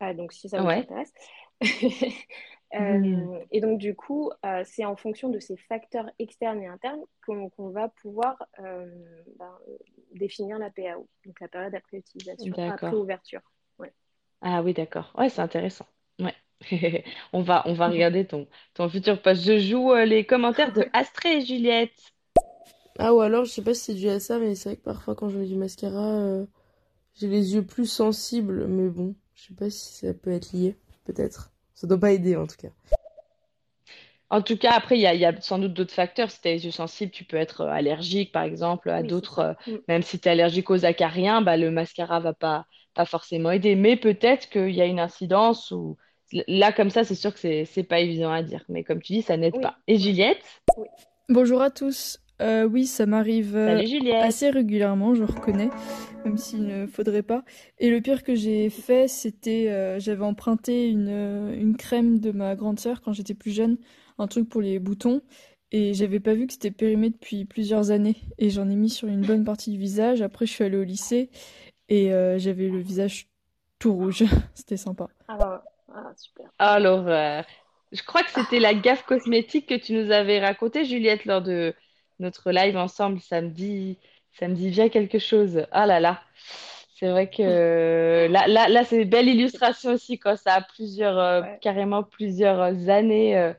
[0.02, 0.80] euh, donc si ça vous Ouais.
[0.80, 1.12] intéresse.
[3.50, 4.30] Et donc, du coup,
[4.64, 9.58] c'est en fonction de ces facteurs externes et internes qu'on va pouvoir ben,
[10.14, 13.40] définir la PAO, donc la période après utilisation, après ouverture.
[13.78, 13.92] Ouais.
[14.42, 15.12] Ah oui, d'accord.
[15.16, 15.86] Ouais, c'est intéressant.
[16.18, 16.34] Ouais.
[17.32, 19.42] On va, on va regarder ton, ton futur post.
[19.44, 21.92] Je joue euh, les commentaires de Astrée et Juliette.
[22.98, 24.82] Ah, ou alors, je sais pas si c'est dû à ça, mais c'est vrai que
[24.82, 26.46] parfois, quand je mets du mascara, euh,
[27.16, 28.66] j'ai les yeux plus sensibles.
[28.68, 30.76] Mais bon, je sais pas si ça peut être lié.
[31.04, 31.52] Peut-être.
[31.74, 32.68] Ça doit pas aider, en tout cas.
[34.30, 36.30] En tout cas, après, il y a, il y a sans doute d'autres facteurs.
[36.30, 39.08] Si tu as les yeux sensibles, tu peux être euh, allergique, par exemple, à Oui,
[39.08, 39.38] d'autres.
[39.40, 39.78] euh, Mm.
[39.88, 43.74] même si tu es allergique aux acariens, bah, le mascara va pas, pas forcément aider.
[43.74, 45.96] Mais peut-être qu'il y a une incidence ou
[46.46, 48.64] là, comme ça, c'est sûr que c'est, c'est pas évident à dire.
[48.68, 49.78] Mais comme tu dis, ça n'aide Oui, pas.
[49.86, 49.98] Et.
[49.98, 50.42] Juliette?
[50.76, 50.86] Oui.
[51.28, 52.20] Bonjour à tous.
[52.40, 53.82] Euh, oui, ça m'arrive euh,
[54.22, 55.70] assez régulièrement, je reconnais,
[56.24, 57.42] même s'il ne faudrait pas.
[57.80, 62.54] Et le pire que j'ai fait, c'était, euh, j'avais emprunté une, une crème de ma
[62.54, 63.76] grande sœur quand j'étais plus jeune,
[64.18, 65.20] un truc pour les boutons,
[65.70, 68.16] et j'avais pas vu que c'était périmé depuis plusieurs années.
[68.38, 70.22] Et j'en ai mis sur une bonne partie du visage.
[70.22, 71.30] Après, je suis allée au lycée
[71.88, 73.28] et euh, j'avais le visage
[73.78, 74.24] tout rouge.
[74.54, 75.08] C'était sympa.
[75.28, 75.64] Ah, bah,
[76.06, 76.46] ah, super.
[76.58, 77.44] Ah, l'horreur.
[77.92, 81.74] Je crois que c'était la gaffe cosmétique que tu nous avais racontée, Juliette, lors de
[82.18, 83.20] notre live ensemble.
[83.20, 83.98] Ça me dit,
[84.32, 85.66] ça me dit bien quelque chose.
[85.72, 86.22] Ah là là.
[86.98, 91.18] C'est vrai que là, là, là, c'est une belle illustration aussi quand ça a plusieurs,
[91.18, 93.37] euh, carrément plusieurs années.
[93.38, 93.52] euh,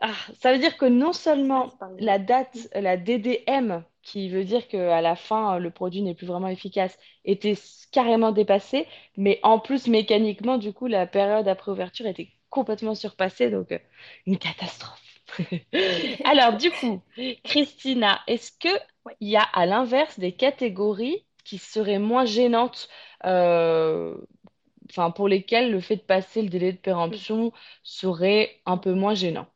[0.00, 5.00] Ah, ça veut dire que non seulement la date, la DDM, qui veut dire qu'à
[5.02, 7.54] la fin, le produit n'est plus vraiment efficace, était
[7.92, 8.86] carrément dépassée,
[9.16, 13.78] mais en plus, mécaniquement, du coup, la période après ouverture était complètement surpassée, donc euh,
[14.26, 15.00] une catastrophe.
[16.24, 17.02] Alors, du coup,
[17.44, 18.68] Christina, est-ce que
[19.04, 19.16] Ouais.
[19.20, 22.88] il y a à l'inverse des catégories qui seraient moins gênantes,
[23.26, 24.16] euh,
[25.16, 29.46] pour lesquelles le fait de passer le délai de péremption serait un peu moins gênant?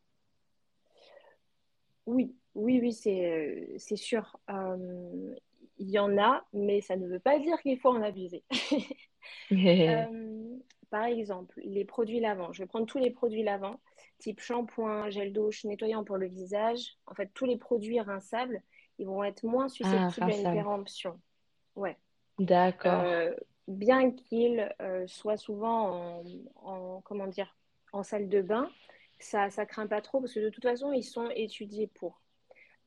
[2.07, 4.39] Oui, oui, oui, c'est euh, c'est sûr.
[4.51, 5.35] Euh,
[5.79, 8.45] il y en a, mais ça ne veut pas dire qu'il faut en abuser.
[9.89, 10.59] Euh,
[10.91, 12.53] par exemple, les produits lavants.
[12.53, 13.81] Je vais prendre tous les produits lavants,
[14.19, 16.97] type shampoing, gel douche, nettoyant pour le visage.
[17.07, 18.63] En fait, tous les produits rinçables,
[18.99, 21.21] ils vont être moins Ah, susceptibles à une péremption.
[21.75, 21.97] Ouais.
[22.39, 23.01] D'accord.
[23.05, 23.35] Euh,
[23.67, 24.69] bien qu'ils
[25.07, 26.23] soient souvent en,
[26.57, 27.57] en- comment dire,
[27.93, 28.71] en salle de bain,
[29.19, 32.23] ça, ça craint pas trop parce que de toute façon, ils sont étudiés pour.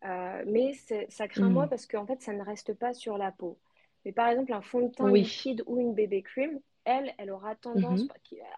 [0.05, 0.73] Euh, mais
[1.09, 1.69] ça craint moins Hmm.
[1.69, 3.59] parce qu'en fait, ça ne reste pas sur la peau.
[4.05, 5.23] Mais par exemple, un fond de teint Oui.
[5.23, 8.09] liquide ou une bébé cream, elle, elle aura tendance Mhm.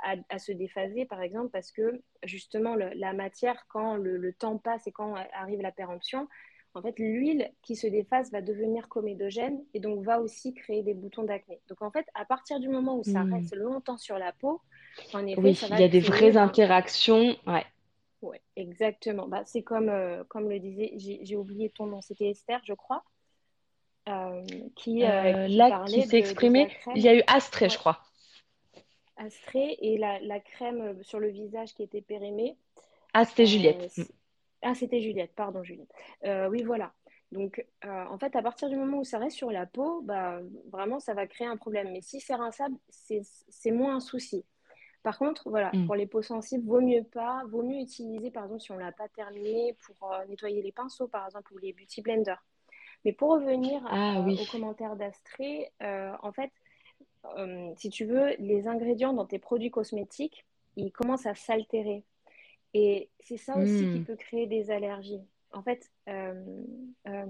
[0.04, 4.34] à, à se déphaser, par exemple, parce que justement, le- la matière, quand le, le
[4.34, 6.28] temps passe et quand arrive la péremption,
[6.76, 10.94] en fait, l'huile qui se déphase va devenir comédogène et donc va aussi créer des
[10.94, 11.62] boutons d'acné.
[11.68, 13.34] Donc, en fait, à partir du moment où ça Hmm.
[13.34, 14.62] reste longtemps sur la peau,
[15.14, 17.36] en effet, Oui, ça il y a des vraies interactions.
[17.48, 17.66] Ouais.
[18.22, 19.28] Ouais, exactement.
[19.28, 23.04] Bah, c'est comme, euh, comme le disait, j'ai oublié ton nom, c'était Esther, je crois,
[24.10, 24.44] euh,
[24.76, 27.24] qui, euh, qui là, qui parlait s'est de, de sa exprimé, il y a eu
[27.28, 28.02] Astrée, je crois.
[29.18, 32.58] Astrée, et la, la crème sur le visage qui était périmée.
[33.14, 33.94] Ah, c'était Juliette.
[34.62, 35.92] Ah, c'était Juliette, pardon Juliette.
[36.26, 36.94] Euh, oui, voilà.
[37.32, 40.40] Donc, euh, en fait, à partir du moment où ça reste sur la peau, bah,
[40.72, 41.92] vraiment, ça va créer un problème.
[41.92, 44.46] Mais si c'est rinçable, c'est c'est moins un souci.
[45.04, 45.86] Par contre, voilà, Hmm.
[45.86, 48.92] pour les peaux sensibles, vaut mieux pas, vaut mieux utiliser, par exemple, si on l'a
[48.92, 52.44] pas terminé, pour euh, nettoyer les pinceaux, par exemple, ou les beauty blenders.
[53.06, 54.46] Mais pour revenir Ah euh, aux oui.
[54.46, 56.52] commentaires d'Astrée, en fait,
[57.78, 60.46] si tu veux, les ingrédients dans tes produits cosmétiques,
[60.76, 62.04] ils commencent à s'altérer.
[62.74, 64.04] Et c'est ça aussi qui Hmm.
[64.04, 65.22] peut créer des allergies.
[65.52, 66.34] En fait, euh,
[67.08, 67.26] euh,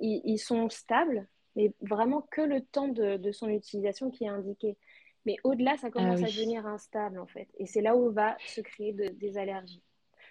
[0.00, 4.28] ils, ils sont stables, mais vraiment que le temps de, de son utilisation qui est
[4.28, 4.76] indiqué.
[5.26, 7.48] Mais au-delà, ça Ah commence à devenir instable, en fait.
[7.58, 9.82] Et c'est là où va se créer de- des allergies.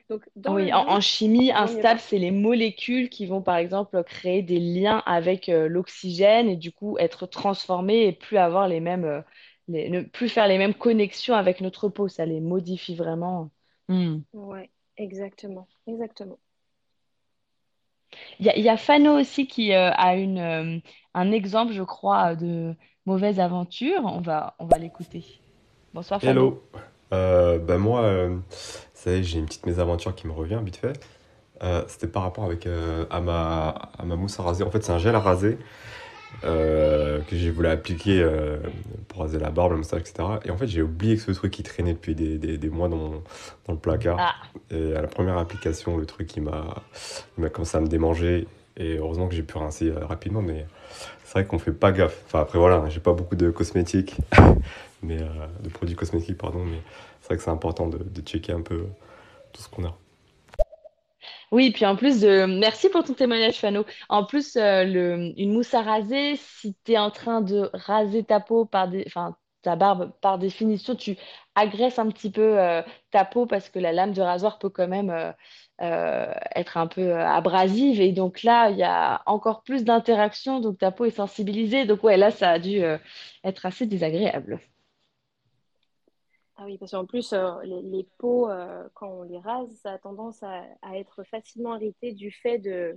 [0.09, 4.41] Donc, dans le Oui, en, chimie, instable, c'est les molécules qui vont, par exemple, créer
[4.41, 9.03] des liens avec euh, l'oxygène et du coup être transformées et plus avoir les mêmes,
[9.03, 9.21] euh,
[9.67, 12.07] les- ne plus faire les mêmes connexions avec notre peau.
[12.07, 13.51] Ça les modifie vraiment.
[13.87, 14.19] Hmm.
[14.33, 16.39] Ouais, exactement, exactement.
[18.39, 20.79] Il y a, il y a Fano aussi qui euh, a une, euh,
[21.13, 24.01] un exemple, je crois, de mauvaise aventure.
[24.03, 25.25] On va, on va l'écouter.
[25.93, 26.41] Bonsoir Fano.
[26.41, 26.63] Hello.
[27.13, 30.99] Euh, ben moi, euh, ça j'ai une petite mésaventure qui me revient vite fait.
[31.63, 34.63] Euh, c'était par rapport avec euh, à ma à ma mousse à raser.
[34.63, 35.57] En fait, c'est un gel à raser
[36.43, 38.57] euh, que j'ai voulu appliquer euh,
[39.07, 40.39] pour raser la barbe, le moustache, etc.
[40.45, 42.89] Et en fait, j'ai oublié que ce truc qui traînait depuis des, des, des mois
[42.89, 43.23] dans mon-
[43.67, 44.17] dans le placard.
[44.19, 44.35] Ah,
[44.71, 46.83] Et à la première application, le truc il m'a
[47.49, 48.47] commencé à me démanger.
[48.79, 50.65] Et heureusement que j'ai pu rincer euh, rapidement, mais
[51.23, 52.21] c'est vrai qu'on fait pas gaffe.
[52.27, 54.17] Enfin après voilà, j'ai pas beaucoup de cosmétiques,
[55.03, 55.27] mais euh,
[55.63, 56.77] de produits cosmétiques pardon, mais
[57.21, 58.85] c'est vrai que c'est important de, de checker un peu
[59.53, 59.97] tout ce qu'on a.
[61.51, 62.45] oui, puis en plus de...
[62.45, 63.85] Merci pour ton témoignage, Fano.
[64.09, 68.39] En plus, euh, une mousse à raser, si tu es en train de raser ta
[68.39, 69.03] peau par des...
[69.07, 71.17] enfin, ta barbe, par définition, tu
[71.55, 72.81] agresses un petit peu euh,
[73.11, 75.09] ta peau parce que la lame de rasoir peut quand même
[75.81, 78.01] euh, être un peu abrasive.
[78.01, 81.85] Et donc là, il y a encore plus d'interaction, donc ta peau est sensibilisée.
[81.85, 82.81] Donc ouais, là, ça a dû
[83.43, 84.59] être assez désagréable.
[86.57, 89.93] Ah oui, parce qu'en plus, euh, les, les peaux, euh, quand on les rase, ça
[89.93, 92.95] a tendance à, à être facilement irrité du fait de,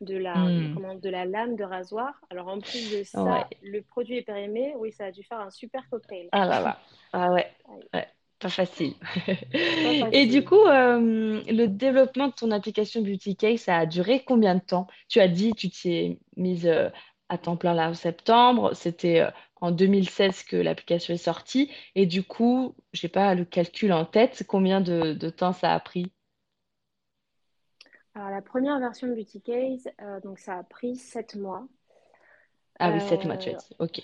[0.00, 0.74] de la, Hmm.
[0.74, 2.20] comment, de la lame de rasoir.
[2.30, 3.22] Alors en plus de Ouais.
[3.24, 4.74] ça, le produit est périmé.
[4.76, 6.30] Oui, ça a dû faire un super cocktail.
[6.32, 6.78] Ah là là.
[7.12, 7.46] Ah ouais.
[7.94, 8.06] Ouais,
[8.38, 8.94] pas facile.
[9.82, 14.24] Pas Et du coup, euh, le développement de ton application Beauty Case, ça a duré
[14.24, 14.86] combien de temps?
[15.08, 16.90] Tu as dit, tu t'y es mise euh,
[17.28, 18.74] à temps plein là en septembre.
[18.74, 19.26] C'était
[19.60, 21.70] en 2016 que l'application est sortie.
[21.94, 25.80] Et du coup, j'ai pas le calcul en tête, combien de, de temps ça a
[25.80, 26.12] pris?
[28.14, 31.66] Alors la première version de Beauty Case, euh, donc ça a pris sept mois.
[32.80, 33.68] Ah oui, sept mois, tu as Euh, dit.
[33.78, 34.00] Ok.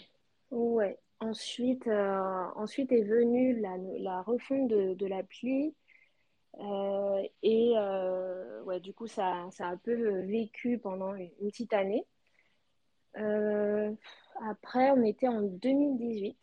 [0.51, 0.99] ouais.
[1.21, 5.75] Ensuite, euh, ensuite est venue la, la refonte de, de l'appli.
[6.61, 11.51] Euh, et euh, ouais, du coup, ça, ça a un peu vécu pendant une, une
[11.51, 12.07] petite année.
[14.43, 16.37] Après, on était en 2018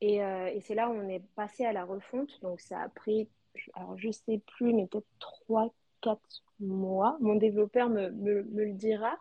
[0.00, 2.40] et, euh, et c'est là où on est passé à la refonte.
[2.42, 3.28] Donc, ça a pris,
[3.74, 7.16] alors je sais plus, mais peut-être 3 quatre mois.
[7.20, 9.18] Mon développeur me, me, me le dira.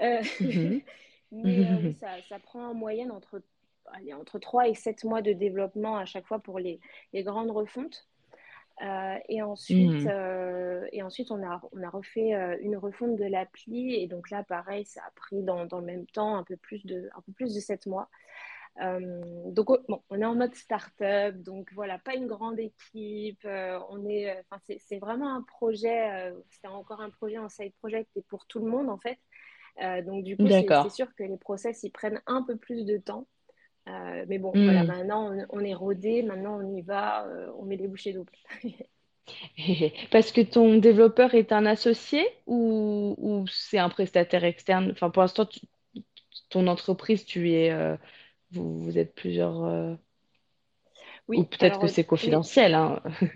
[0.00, 0.82] Euh, Mhm.
[1.32, 3.42] mais euh, ça, ça prend en moyenne entre,
[3.86, 6.80] allez, entre 3 et 7 mois de développement à chaque fois pour les,
[7.12, 8.06] les grandes refontes.
[8.82, 10.08] Euh, et ensuite, Mhm.
[10.08, 13.94] euh, et ensuite on a, on a refait euh, une refonte de l'appli.
[13.94, 16.84] Et donc là, pareil, ça a pris dans, dans le même temps un peu plus
[16.84, 18.08] de, un peu plus de 7 mois.
[18.80, 23.46] Donc oh, bon, on est en mode start-up, donc voilà, pas une grande équipe.
[23.46, 28.22] on est, c'est, c'est vraiment un projet, c'est encore un projet en side project et
[28.22, 29.20] pour tout le monde en fait.
[30.02, 33.28] Donc du coup, c'est, sûr que les process, ils prennent un peu plus de temps.
[33.88, 34.84] Euh, mais bon, voilà, Hmm.
[34.84, 38.32] maintenant on, on est rodé, maintenant on y va, euh, on met les bouchées doubles.
[40.10, 44.90] Parce que ton développeur est un associé ou, ou c'est un prestataire externe?
[44.92, 45.60] Enfin, pour l'instant, tu-
[46.50, 47.96] ton entreprise, tu es, euh,
[48.52, 49.94] vous, vous êtes plusieurs, euh,
[51.34, 53.00] ou Oui, peut-être que c'est confidentiel, hein.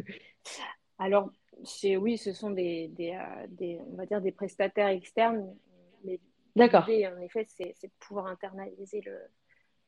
[0.99, 1.31] alors
[1.65, 3.19] c'est oui, ce sont des, des,
[3.51, 5.57] des- on va dire des prestataires externes,
[6.05, 6.21] mais
[6.57, 6.91] D'accord.
[7.07, 9.19] en effet, c'est, c'est de pouvoir internaliser le,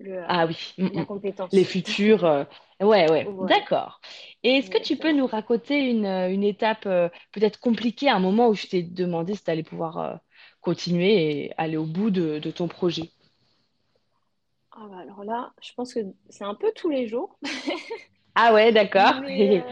[0.00, 1.06] le, euh, Ah oui, mm, la mm.
[1.52, 2.44] Les futurs, euh,
[2.80, 4.00] ouais, ouais, d'accord.
[4.42, 8.20] Et est-ce que tu peux nous raconter une, euh, une étape euh, peut-être compliquée, un
[8.20, 10.14] moment où je t'ai demandé si tu allais pouvoir euh,
[10.60, 13.10] continuer et aller au bout de, de ton projet?
[14.72, 17.38] Ah bah alors là, je pense que c'est un peu tous les jours.
[18.34, 19.20] Ah ouais, d'accord.
[19.26, 19.64] Mais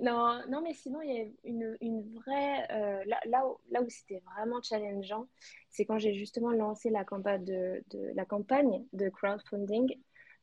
[0.00, 2.66] non, non, mais sinon, il y a une, une vraie.
[2.72, 5.26] euh, là, là où, là où c'était vraiment challengeant,
[5.70, 9.96] c'est quand j'ai justement lancé la campagne de, de- la campagne de crowdfunding.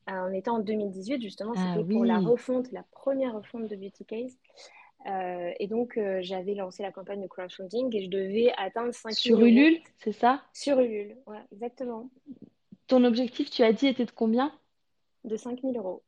[0.10, 3.76] Euh, on était en 2018, justement, Ah c'était pour la refonte, la première refonte de
[3.76, 4.38] Beauty Case.
[5.08, 9.40] Euh, et donc, euh, j'avais lancé la campagne de crowdfunding et je devais atteindre 5000
[9.40, 10.42] sur euros Ulule, c'est ça?
[10.54, 11.18] sur Ulule.
[11.28, 12.10] Ouais, exactement,
[12.86, 14.54] Ton objectif, tu as dit, était de combien?
[15.24, 16.02] de 5000 euros.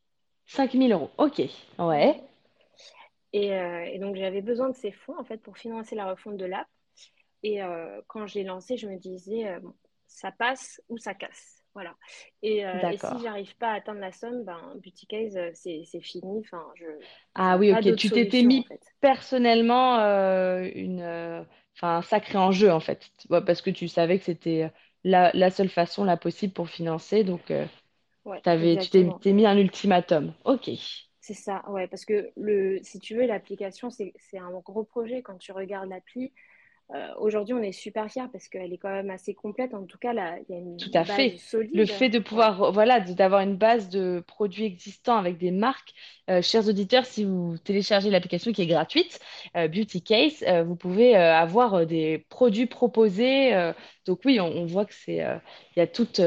[0.45, 1.09] cinq mille euros.
[1.17, 1.41] Ok,
[1.79, 2.21] ouais.
[3.33, 6.37] Et, euh, et donc, j'avais besoin de ces fonds, en fait, pour financer la refonte
[6.37, 6.67] de l'app.
[7.41, 9.73] Et euh, quand je l'ai lancé, je me disais, euh, bon,
[10.07, 11.59] ça passe ou ça casse.
[11.73, 11.95] Voilà.
[12.43, 16.39] Et, euh, et si j'arrive pas à atteindre la somme, ben, Beauty Case, c'est, fini.
[16.39, 16.85] Enfin, je,
[17.33, 17.95] Ah oui, ok.
[17.95, 18.79] Tu t'étais en mis fait.
[19.01, 21.43] personnellement euh, une, euh,
[21.81, 23.09] un sacré enjeu, en fait.
[23.29, 24.71] Parce que tu savais que c'était
[25.03, 27.23] la, la seule façon, la possible pour financer.
[27.23, 27.51] Donc,
[28.25, 30.33] Ouais, tu t'es mis un ultimatum.
[30.45, 30.69] Ok.
[31.25, 35.37] C'est ça, ouais, parce que le, si tu veux, l'application, c'est, un gros projet quand
[35.37, 36.33] tu regardes l'appli.
[36.93, 39.73] euh, aujourd'hui, on est super fiers parce qu'elle est quand même assez complète.
[39.73, 41.37] En tout cas, là, il y a une Tout à base fait.
[41.37, 41.73] solide.
[41.75, 42.23] Le fait de Ouais.
[42.23, 45.93] pouvoir, voilà, d'avoir une base de produits existants avec des marques.
[46.29, 49.19] Euh, chers auditeurs, si vous téléchargez l'application qui est gratuite,
[49.55, 53.53] euh, Beauty Case, vous pouvez avoir des produits proposés.
[54.05, 55.17] donc oui, on, on voit que c'est,
[55.75, 56.19] il y a toute,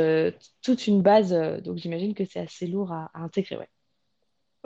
[0.62, 1.32] toute une base.
[1.62, 3.56] donc j'imagine que c'est assez lourd à, à intégrer.
[3.58, 3.68] Ouais.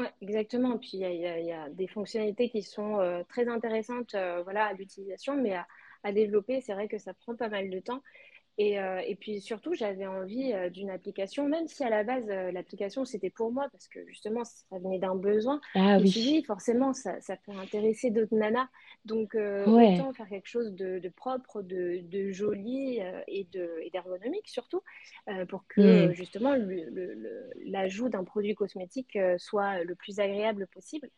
[0.01, 0.79] Ouais, exactement.
[0.79, 5.37] Puis il y a, des fonctionnalités qui sont euh, très intéressantes euh, voilà, à l'utilisation,
[5.37, 5.55] mais
[6.03, 8.03] à développer, c'est vrai que ça prend pas mal de temps.
[8.59, 12.29] Et, euh, et puis surtout, j'avais envie euh, d'une application, même si à la base,
[12.29, 15.61] euh, l'application, c'était pour moi, parce que justement, ça venait d'un besoin.
[15.75, 16.21] Ah suis oui.
[16.21, 18.69] dit, forcément, ça, ça peut intéresser d'autres nanas.
[19.07, 19.35] Donc,
[19.65, 20.05] Ouais.
[20.05, 24.83] autant faire quelque chose de, de propre, de, de joli et de, et d'ergonomique surtout,
[25.29, 26.13] euh, pour que Hmm.
[26.13, 26.55] justement
[27.67, 31.09] l'ajout d'un produit cosmétique soit le plus agréable possible.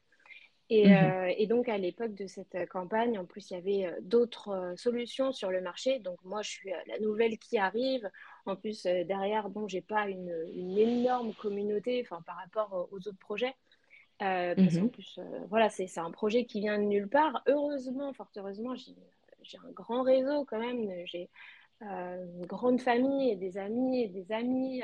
[0.72, 0.94] Et, Mhm.
[0.94, 4.00] euh, et donc, à l'époque de cette euh, campagne, en plus, il y avait euh,
[4.00, 5.98] d'autres solutions sur le marché.
[5.98, 8.10] Donc, moi, je suis la nouvelle qui arrive.
[8.46, 13.54] En plus, derrière, bon, j'ai pas une, une énorme communauté par rapport aux autres projets.
[14.22, 17.42] Euh, parce qu'en plus, euh, voilà, c'est un projet qui vient de nulle part.
[17.46, 20.88] Heureusement, fort heureusement, j'ai un grand réseau quand même.
[21.06, 21.28] J'ai
[21.80, 24.82] une grande famille et des amis et des amis,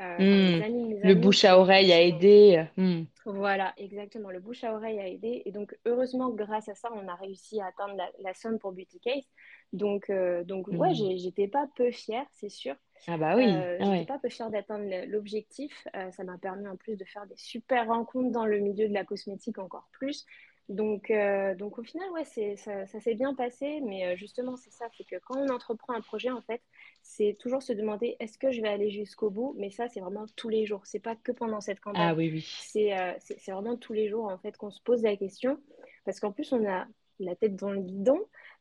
[0.00, 0.62] euh, euh, Hmm.
[0.62, 2.66] amis Le amis bouche à oreille a aidé.
[2.76, 3.04] Hmm.
[3.24, 4.30] voilà, exactement.
[4.30, 5.42] Le bouche à oreille a aidé.
[5.44, 8.72] Et donc, heureusement, grâce à ça, on a réussi à atteindre la, la somme pour
[8.72, 9.24] Beauty Case.
[9.72, 11.16] Donc, euh, donc ouais, Hmm.
[11.16, 12.74] j'étais pas peu fière, c'est sûr.
[13.06, 13.46] Ah bah oui.
[13.46, 14.04] Euh, Ah j'étais ouais.
[14.04, 15.86] pas peu fière d'atteindre l'objectif.
[15.96, 18.94] Euh, ça m'a permis en plus de faire des super rencontres dans le milieu de
[18.94, 20.26] la cosmétique encore plus.
[20.68, 22.24] Donc, euh, donc au final, ouais,
[22.56, 23.80] ça, ça s'est bien passé.
[23.82, 26.62] Mais euh, justement, c'est ça, c'est que quand on entreprend un projet, en fait,
[27.02, 29.54] c'est toujours se demander est-ce que je vais aller jusqu'au bout?
[29.58, 30.82] Mais ça, c'est vraiment tous les jours.
[30.84, 32.16] C'est pas que pendant cette Ah campagne.
[32.16, 32.46] oui, oui.
[32.60, 33.12] C'est euh,
[33.48, 35.58] vraiment tous les jours en fait qu'on se pose la question
[36.04, 36.86] parce qu'en plus on a
[37.20, 38.18] la tête dans le guidon,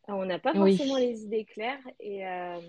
[0.09, 1.01] euh, on n'a pas forcément Oui.
[1.01, 2.59] les idées claires et, euh,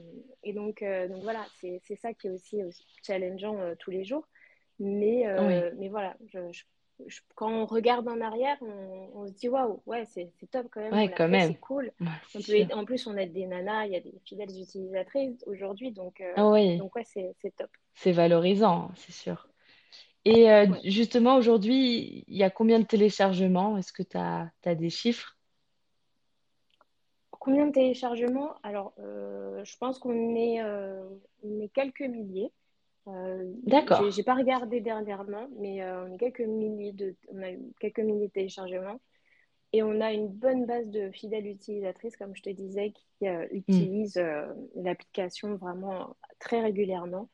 [0.42, 4.27] et donc, donc voilà, c'est ça qui est aussi, aussi challengeant tous les jours.
[4.79, 5.55] Mais, Oui.
[5.79, 6.64] mais voilà, je, je-
[7.07, 10.81] je- quand on regarde en arrière, on, on se dit waouh, ouais, c'est top quand
[10.81, 11.53] même, Ouais, quand fait, même.
[11.53, 11.93] c'est cool.
[12.01, 15.45] Ouais, On peut en plus, on aide des nanas, il y a des fidèles utilisatrices
[15.47, 17.71] aujourd'hui, donc, euh, Ah oui, donc ouais, c'est top.
[17.95, 19.49] c'est valorisant, c'est sûr.
[20.25, 20.81] Et euh, Ouais.
[20.85, 23.77] justement, aujourd'hui, il y a combien de téléchargements?
[23.79, 25.37] Est-ce que tu as, des chiffres?
[27.31, 28.55] Combien de téléchargements?
[28.62, 31.09] Alors, euh, je pense qu'on est, euh,
[31.61, 32.53] est quelques milliers.
[33.09, 34.05] Euh, D'accord.
[34.11, 38.01] j'ai pas regardé dernièrement, mais euh, on est quelques milliers de, on a eu quelques
[38.01, 39.01] milliers de téléchargements.
[39.73, 43.47] Et on a une bonne base de fidèles utilisatrices, comme je te disais, qui euh,
[43.69, 43.87] Hmm.
[43.93, 47.29] utilisent euh, l'application vraiment très régulièrement.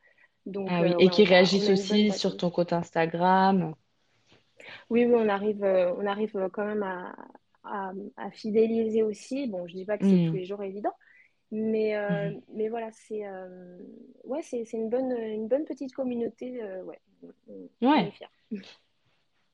[0.45, 3.75] Donc, Ah oui, euh, et qui réagissent aussi sur ton compte Instagram.
[4.89, 7.15] Oui, oui, on arrive, on arrive quand même à,
[7.63, 9.47] à, à fidéliser aussi.
[9.47, 10.35] Bon, je dis pas que c'est tous Hmm.
[10.35, 10.93] les jours évident,
[11.51, 12.35] mais, euh, Mhm.
[12.53, 13.77] mais voilà, c'est euh,
[14.25, 16.61] ouais, c'est, une bonne, une bonne petite communauté.
[16.63, 16.99] euh, ouais,
[17.81, 18.13] Ouais.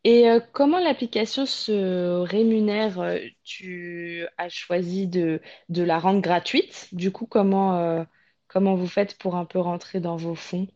[0.04, 3.00] Et comment l'application se rémunère?
[3.44, 6.90] Tu as choisi de, de la rendre gratuite?
[6.94, 8.06] Du coup, comment,
[8.48, 10.68] comment vous faites pour un peu rentrer dans vos fonds?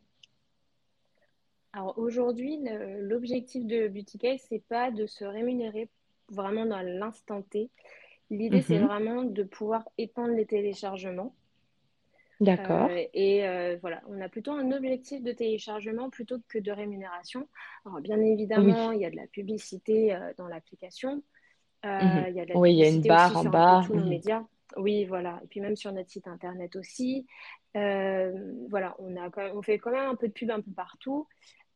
[1.73, 2.59] Alors aujourd'hui,
[2.99, 5.89] l'objectif de Beauty Case, c'est pas de se rémunérer
[6.29, 7.69] vraiment dans l'instant T.
[8.29, 8.85] L'idée, c'est Mhm.
[8.87, 11.33] vraiment de pouvoir étendre les téléchargements.
[12.41, 12.87] D'accord.
[12.89, 17.47] Euh, et euh, voilà, on a plutôt un objectif de téléchargement plutôt que de rémunération.
[17.85, 18.95] Alors, bien évidemment, Oui.
[18.97, 21.21] il y a de la publicité euh, dans l'application.
[21.83, 22.25] Mhm.
[22.27, 23.85] il y a de la Oui, il y a une barre en bas.
[23.89, 24.09] nos Mhm.
[24.09, 24.43] médias.
[24.77, 25.39] Oui, voilà.
[25.43, 27.25] Et puis même sur notre site internet aussi.
[27.73, 30.71] Voilà, on a quand même- on fait quand même un peu de pub un peu
[30.71, 31.27] partout.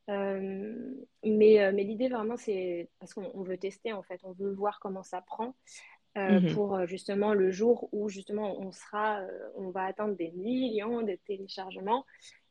[0.10, 4.80] Mais mais l'idée vraiment, c'est parce qu'on on veut tester en fait, on veut voir
[4.82, 5.56] comment ça prend
[6.18, 6.54] euh, Mhm.
[6.54, 11.02] pour euh, justement le jour où justement on sera, euh, on va atteindre des millions
[11.02, 12.06] de téléchargements.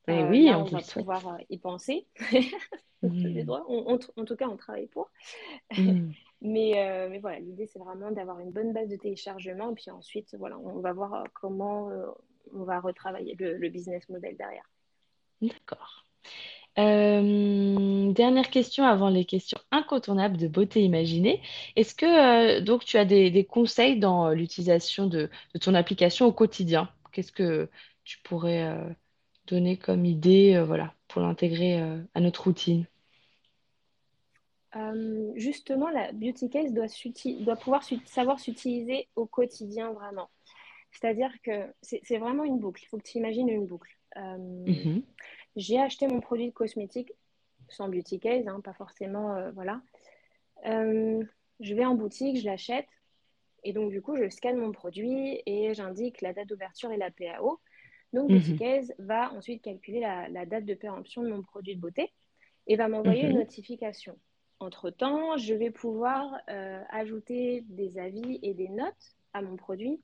[0.09, 2.07] Et oui, là, on va pouvoir y penser.
[3.05, 3.09] On
[3.69, 5.11] on- en tout cas, on travaille pour.
[5.77, 6.13] Mhm.
[6.45, 9.75] Mais, euh, mais voilà, l'idée, c'est vraiment d'avoir une bonne base de téléchargement.
[9.75, 12.07] Puis ensuite, voilà, on va voir comment euh,
[12.53, 14.69] on va retravailler le, le business model derrière.
[15.41, 16.05] D'accord.
[16.79, 21.43] Euh, dernière question avant les questions incontournables de beauté imaginée.
[21.77, 22.07] Est-ce que
[22.59, 26.33] euh, donc tu as des, des conseils dans euh, l'utilisation de, de ton application au
[26.33, 26.89] quotidien?
[27.13, 27.69] Qu'est-ce que
[28.05, 28.89] tu pourrais euh,
[29.47, 32.87] donner comme idée euh, voilà, pour l'intégrer euh, à notre routine?
[34.77, 40.31] Euh, justement, la beauty case doit, s'uti- doit pouvoir s'ut- savoir s'utiliser au quotidien vraiment.
[40.93, 41.53] C'est-à-dire que
[41.83, 42.83] c'est c'est vraiment une boucle.
[42.85, 43.91] Il faut que tu imagines une boucle.
[44.17, 45.03] Euh, Mhm.
[45.57, 47.13] J'ai acheté mon produit de cosmétique
[47.69, 49.81] sans beauty case, hein, pas forcément, euh, voilà.
[50.67, 51.25] Euh,
[51.61, 52.89] je vais en boutique, je l'achète.
[53.65, 57.11] Et donc, du coup, je scanne mon produit et j'indique la date d'ouverture et la
[57.11, 57.61] PAO.
[58.13, 58.39] Donc, Mhm.
[58.39, 62.13] Beautycase va ensuite calculer la, la date de péremption de mon produit de beauté
[62.67, 63.39] et va m'envoyer une Mhm.
[63.39, 64.19] notification.
[64.61, 70.01] Entre-temps, je vais pouvoir euh, ajouter des avis et des notes à mon produit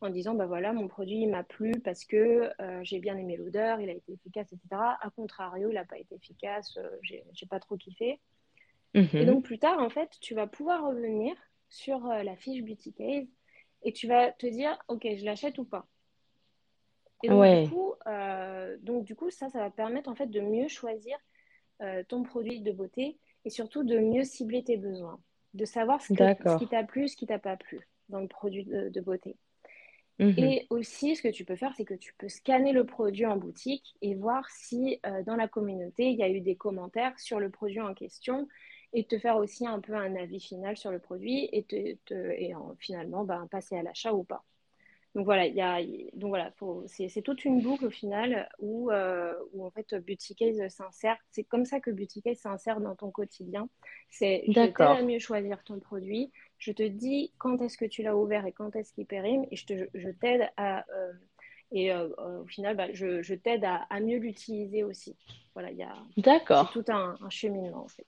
[0.00, 3.36] en disant, bah voilà, mon produit il m'a plu parce que euh, j'ai bien aimé
[3.36, 4.98] l'odeur, il a été efficace, etc.
[5.00, 8.20] A contrario, il n'a pas été efficace, euh, j'ai j'ai pas trop kiffé.
[8.94, 9.26] Et Mhm.
[9.26, 11.34] donc plus tard, en fait, tu vas pouvoir revenir
[11.68, 13.28] sur euh, la fiche Beauty Case
[13.82, 15.86] et tu vas te dire, ok, je l'achète ou pas.
[17.22, 20.26] Et donc, Ouais, du coup, euh, donc, du coup, ça, ça va permettre en fait
[20.28, 21.16] de mieux choisir
[22.08, 25.18] ton produit de beauté et surtout de mieux cibler tes besoins,
[25.54, 28.28] de savoir ce que, ce qui t'a plu, ce qui t'a pas plu dans le
[28.28, 29.36] produit de, de beauté.
[30.20, 30.36] Mhm.
[30.36, 33.36] Et aussi, ce que tu peux faire, c'est que tu peux scanner le produit en
[33.36, 37.40] boutique et voir si euh, dans la communauté, il y a eu des commentaires sur
[37.40, 38.48] le produit en question
[38.92, 41.76] et te faire aussi un peu un avis final sur le produit et, te,
[42.14, 44.44] et en- finalement ben, passer à l'achat ou pas.
[45.16, 45.82] Donc voilà, il y a,
[46.14, 46.52] donc voilà,
[46.86, 51.16] c'est c'est toute une boucle au final où, euh, où en fait Beauty Case s'insère.
[51.32, 53.68] C'est comme ça que Beauty Case s'insère dans ton quotidien.
[54.08, 56.30] C'est je t'aide à mieux choisir ton produit.
[56.58, 59.56] Je te dis quand est-ce que tu l'as ouvert et quand est-ce qu'il périme et
[59.56, 61.12] je te, je t'aide à euh,
[61.72, 62.08] et euh,
[62.42, 65.16] au final bah, je, je t'aide à, à mieux l'utiliser aussi.
[65.54, 66.70] Voilà, il y a, c'est D'accord.
[66.70, 68.06] tout un, un cheminement en fait.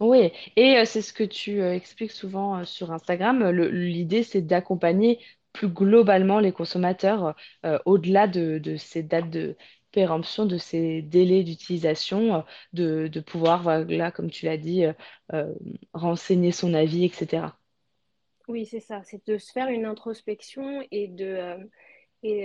[0.00, 3.50] Oui, et euh, c'est ce que tu expliques souvent sur Instagram.
[3.50, 5.20] L'idée, c'est d'accompagner
[5.52, 7.34] plus globalement les consommateurs
[7.64, 9.56] euh, au-delà de, de ces dates de
[9.92, 12.40] péremption, de ces délais d'utilisation, euh,
[12.72, 14.84] de, de pouvoir, voilà, comme tu l'as dit,
[15.32, 15.54] euh,
[15.94, 17.58] renseigner son avis, etc.
[18.48, 21.56] Oui, c'est ça, c'est de se faire une introspection et de
[22.22, 22.44] et,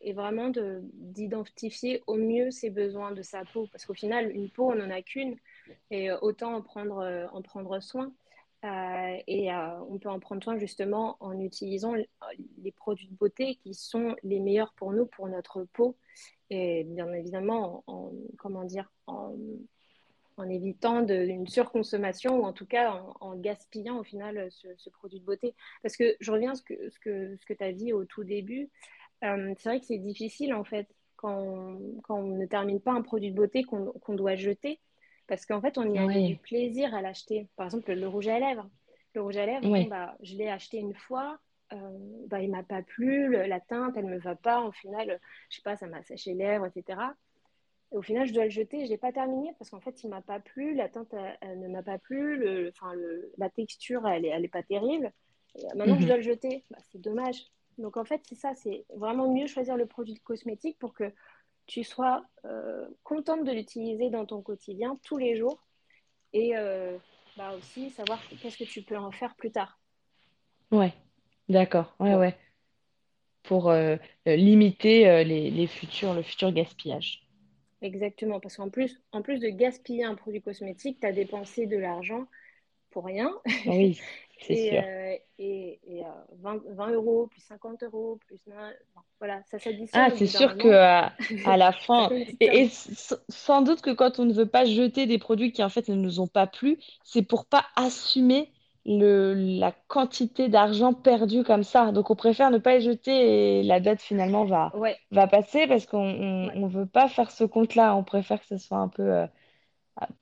[0.00, 3.68] et vraiment de, d'identifier au mieux ses besoins de sa peau.
[3.72, 5.36] Parce qu'au final, une peau, on n'en a qu'une,
[5.90, 8.12] et autant en prendre, en prendre soin.
[8.64, 13.56] Euh, et euh, on peut en prendre soin justement en utilisant les produits de beauté
[13.56, 15.96] qui sont les meilleurs pour nous, pour notre peau.
[16.50, 19.34] Et bien évidemment, en, en- comment dire, en,
[20.48, 25.54] évitant une surconsommation ou en tout cas en, gaspillant au final ce, produit de beauté.
[25.82, 28.06] Parce que je reviens à ce que, ce que, ce que tu as dit au
[28.06, 28.70] tout début.
[29.22, 32.92] Euh, c'est vrai que c'est difficile en fait quand on, quand on ne termine pas
[32.92, 34.80] un produit de beauté qu'on doit jeter
[35.30, 37.48] parce qu'en fait on y a du plaisir à l'acheter.
[37.56, 38.70] Par exemple le rouge à lèvres.
[39.14, 39.88] Le rouge à lèvres, bon oui.
[39.88, 41.40] bah je l'ai acheté une fois,
[41.74, 41.78] euh,
[42.28, 45.20] bah il m'a pas plu, le- la teinte elle me va pas, au final
[45.50, 47.14] je sais pas ça m'a séché les lèvres, etc.
[47.92, 50.10] Et au final je dois le jeter, je l'ai pas terminé parce qu'en fait il
[50.10, 52.72] m'a pas plu, la teinte elle, elle ne m'a pas plu, le,
[53.38, 55.12] la texture elle est, elle est pas terrible.
[55.56, 56.06] Et maintenant je Mhm.
[56.06, 57.46] dois le jeter, bah, c'est dommage.
[57.78, 61.12] Donc en fait, c'est ça, c'est vraiment mieux choisir le produit cosmétique pour que
[61.70, 65.62] tu sois euh, contente de l'utiliser dans ton quotidien tous les jours
[66.32, 66.98] et euh,
[67.36, 69.80] bah aussi savoir qu'est-ce que tu peux en faire plus tard.
[70.72, 70.92] Ouais,
[71.48, 71.94] d'accord.
[72.00, 72.36] Ouais, ouais.
[73.42, 77.28] Pour euh, limiter les, les futurs, le futur gaspillage.
[77.82, 78.40] exactement.
[78.40, 82.26] Parce qu'en plus, en plus de gaspiller un produit cosmétique, tu as dépensé de l'argent
[82.90, 83.32] pour rien.
[83.64, 84.04] Oui, c'est
[84.48, 84.82] Et, sûr.
[84.82, 86.08] euh, et, et, euh,
[86.40, 88.40] 20, 20 euros, plus 50 euros, plus...
[88.94, 89.58] bon, voilà, ça
[89.92, 92.68] Ah, s'additionne au c'est sûr que à, à la fin, et,
[93.28, 95.94] sans doute que quand on ne veut pas jeter des produits qui en fait ne
[95.96, 98.52] nous ont pas plu, c'est pour pas assumer
[98.86, 101.90] le, la quantité d'argent perdu comme ça.
[101.92, 105.66] Donc on préfère ne pas les jeter et la date finalement va, Ouais, va passer
[105.66, 105.98] parce qu'on
[106.44, 107.96] ouais, on veut pas faire ce compte-là.
[107.96, 109.26] On préfère que ce soit un peu euh,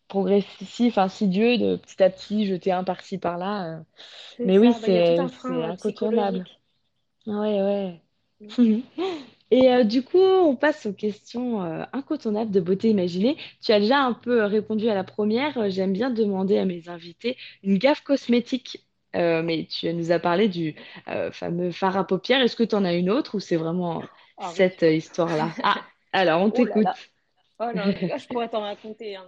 [0.09, 3.79] progressif, insidieux, de petit à petit jeter un par-ci par-là.
[3.79, 3.81] euh.
[4.41, 4.69] Mais oui.
[4.69, 5.23] Bah, c'est, euh,
[5.65, 6.45] incontournable.
[7.27, 8.01] Ouais, ouais.
[8.41, 8.81] Mm.
[9.51, 13.37] Et euh, du coup, on passe aux questions euh, incontournables de beauté imaginée.
[13.63, 15.71] Tu as déjà un peu répondu à la première.
[15.71, 18.87] J'aime bien demander à mes invités une gaffe cosmétique.
[19.17, 20.75] Euh, mais tu nous as parlé du
[21.33, 22.43] fameux fard à paupières.
[22.43, 24.03] Est-ce que tu en as une autre ou c'est vraiment
[24.37, 25.51] Ah cette histoire-là?
[25.63, 26.87] Ah, alors on Oh t'écoute.
[27.61, 29.17] Oh là je pourrais t'en raconter.
[29.17, 29.27] hein.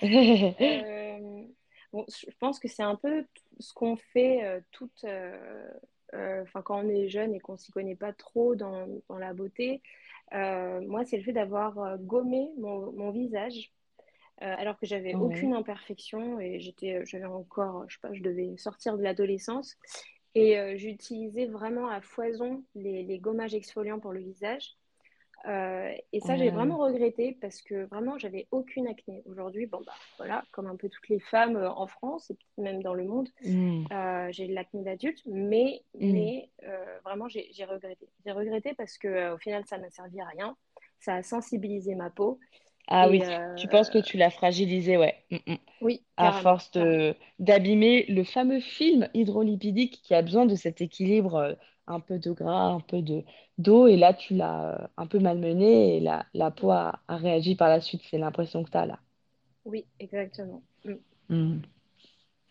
[0.60, 1.44] Euh,
[1.92, 3.24] bon, je pense que c'est un peu
[3.60, 5.68] ce qu'on fait euh, toute, euh,
[6.14, 9.34] euh, enfin, quand on est jeune et qu'on s'y connaît pas trop dans, dans la
[9.34, 9.82] beauté.
[10.32, 13.72] Euh, moi, c'est le fait d'avoir euh, gommé mon, mon visage
[14.42, 15.20] euh, alors que j'avais Ouais.
[15.20, 19.76] aucune imperfection et j'étais, euh, j'avais encore, je sais pas, je devais sortir de l'adolescence
[20.34, 24.76] et euh, j'utilisais vraiment à foison les, les gommages exfoliants pour le visage.
[25.46, 29.22] Euh, et ça, j'ai vraiment regretté parce que vraiment, j'avais aucune acné.
[29.26, 32.82] Aujourd'hui, bon, bah voilà, comme un peu toutes les femmes euh, en France et même
[32.82, 36.12] dans le monde, hmm, euh, j'ai de l'acné d'adulte, mais, hmm.
[36.12, 36.50] mais
[37.04, 38.08] vraiment, j'ai regretté.
[38.24, 40.56] J'ai regretté parce que au final, ça n'a servi à rien.
[41.00, 42.38] Ça a sensibilisé ma peau.
[42.86, 43.22] Ah Et oui,
[43.56, 45.14] tu penses que tu l'as fragilisé, ouais.
[45.30, 45.56] Mm, mm.
[45.80, 46.70] oui, À force
[47.38, 51.56] d'abîmer le fameux film hydrolipidique qui a besoin de cet équilibre,
[51.86, 53.24] un peu de gras, un peu de
[53.58, 57.16] d'eau, et là tu l'as euh, un peu malmené et la, la peau a, a
[57.16, 58.98] réagi par la suite, c'est l'impression que tu as là.
[59.64, 60.62] Oui, exactement.
[60.84, 60.94] Mm.
[61.28, 61.62] Mm,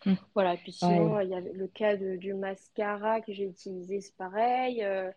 [0.06, 0.18] mm.
[0.34, 4.16] Voilà, puis sinon, il y avait le cas de- du mascara que j'ai utilisé, c'est
[4.16, 4.82] pareil.
[4.82, 5.10] euh,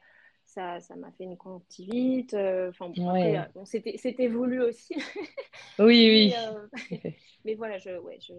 [0.45, 2.34] ça, ça m'a fait une conjonctivite.
[2.34, 3.51] euh, Enfin bon, après, euh, ouais.
[3.55, 4.95] bon, c'était, voulu aussi.
[5.80, 6.38] Oui, Mais, oui.
[6.38, 6.68] euh,
[7.45, 8.34] mais voilà, je, ouais, je,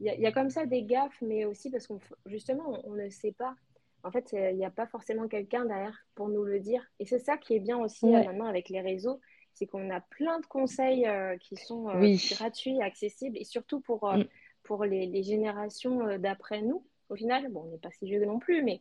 [0.00, 2.92] il y a, y a comme ça des gaffes, mais aussi parce qu'on, justement, on,
[2.92, 3.56] on ne sait pas.
[4.04, 6.82] En fait, il n'y a pas forcément quelqu'un derrière pour nous le dire.
[6.98, 9.20] Et c'est ça qui est bien aussi euh, Ouais, maintenant avec les réseaux,
[9.54, 12.20] c'est qu'on a plein de conseils euh, qui sont euh, oui.
[12.32, 14.24] gratuits, accessibles, et surtout pour, euh, Mm.
[14.64, 16.84] pour les, les générations d'après nous.
[17.10, 18.80] Au final, bon, on n'est pas si vieux non plus, mais,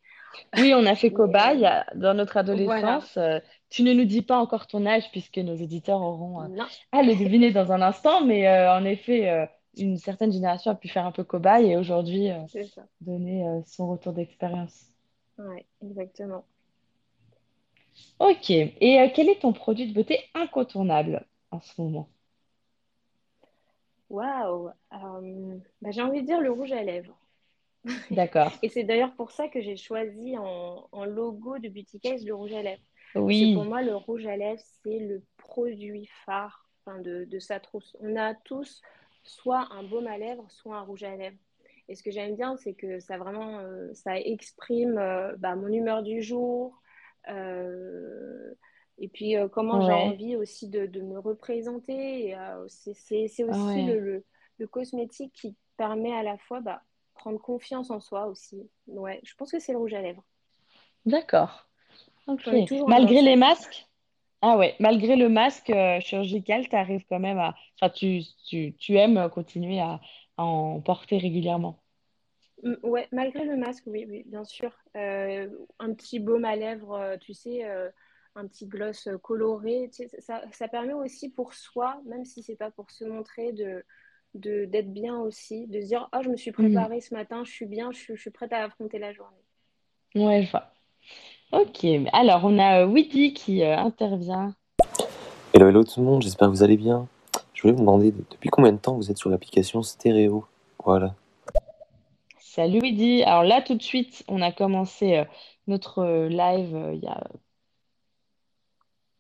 [0.57, 3.19] Oui, on a fait cobaye dans notre adolescence.
[3.69, 7.51] Tu ne nous dis pas encore ton âge puisque nos auditeurs auront à le deviner
[7.51, 11.72] dans un instant, mais en effet, une certaine génération a pu faire un peu cobaye
[11.72, 12.39] et aujourd'hui euh,
[12.99, 14.91] donner euh, son retour d'expérience.
[15.38, 16.45] Ouais, exactement.
[18.19, 18.49] Ok.
[18.51, 22.09] Et euh, quel est ton produit de beauté incontournable en ce moment?
[24.09, 24.69] Waouh!
[24.93, 27.17] Euh, bah, j'ai envie de dire le rouge à lèvres.
[28.11, 28.53] D'accord.
[28.61, 32.36] Et c'est d'ailleurs pour ça que j'ai choisi en, en logo de Beauty Case le
[32.36, 32.82] rouge à lèvres.
[33.25, 33.65] Parce que pour Oui.
[33.65, 37.95] moi, le rouge à lèvres, c'est le produit phare enfin, de, de sa trousse.
[37.99, 38.82] On a tous
[39.23, 41.38] soit un baume à lèvres, soit un rouge à lèvres.
[41.89, 45.67] Et ce que j'aime bien, c'est que ça vraiment, euh, ça exprime euh, bah, mon
[45.67, 46.79] humeur du jour.
[47.29, 48.53] euh,
[48.97, 52.36] et puis comment j'ai envie aussi de, de me représenter.
[52.67, 53.99] C'est aussi le, Ouais.
[53.99, 54.25] le,
[54.59, 56.82] le cosmétique qui permet à la fois bah,
[57.15, 58.69] prendre confiance en soi aussi.
[58.88, 60.23] Ouais, je pense que c'est le rouge à lèvres.
[61.05, 61.67] D'accord.
[62.88, 63.88] Malgré les masques?
[64.41, 67.55] Ah ouais, malgré le masque euh, chirurgical, tu arrives quand même à...
[67.79, 70.01] Enfin, tu, tu, tu aimes continuer à
[70.44, 71.78] en porter régulièrement.
[72.64, 74.72] Mm, Ouais, malgré le masque, oui, oui, bien sûr.
[74.96, 75.48] Euh,
[75.80, 77.89] un petit baume à lèvres, euh, tu sais, euh,
[78.36, 82.56] un petit gloss coloré, tu sais, ça, ça permet aussi pour soi, même si c'est
[82.56, 83.84] pas pour se montrer, de,
[84.36, 86.70] de, d'être bien aussi, de se dire, oh, je me suis Mhm.
[86.70, 89.44] préparée ce matin, je suis bien, je, suis je suis prête à affronter la journée.
[90.16, 90.72] Ouais, je vois.
[91.52, 94.56] Ok, alors on a Widi qui euh, intervient.
[95.54, 97.08] Hello, hello tout le monde, j'espère que vous allez bien.
[97.62, 100.47] Je voulais vous demander depuis combien de temps vous êtes sur l'application Stéréo?
[100.84, 101.14] Voilà.
[102.39, 103.22] Salut Widi.
[103.22, 105.26] Alors là, tout de suite, on a commencé euh,
[105.68, 107.24] notre euh, live euh, il y a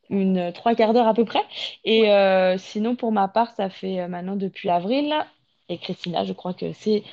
[0.09, 1.43] une trois quarts d'heure à peu près.
[1.83, 5.13] Et euh, sinon, pour ma part, ça fait maintenant depuis avril.
[5.69, 7.03] Et Christina, je crois que c'est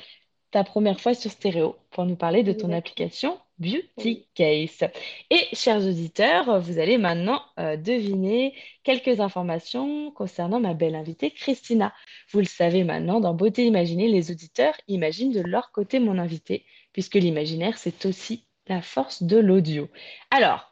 [0.49, 3.37] ta première fois sur Stéréo pour nous parler de ton application.
[3.59, 4.89] Beauty Case.
[5.29, 11.93] Et chers auditeurs, vous allez maintenant euh, deviner quelques informations concernant ma belle invitée Christina.
[12.31, 16.65] Vous le savez maintenant, dans Beauté Imaginée, les auditeurs imaginent de leur côté mon invité,
[16.93, 19.89] puisque l'imaginaire, c'est aussi la force de l'audio.
[20.31, 20.71] Alors,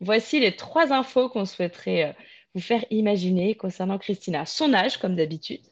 [0.00, 2.12] voici les trois infos qu'on souhaiterait euh,
[2.54, 4.44] vous faire imaginer concernant Christina.
[4.44, 5.62] Son âge, comme d'habitude,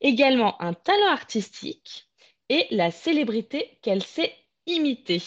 [0.00, 2.06] également un talent artistique
[2.48, 4.32] et la célébrité qu'elle sait
[4.66, 5.20] imiter.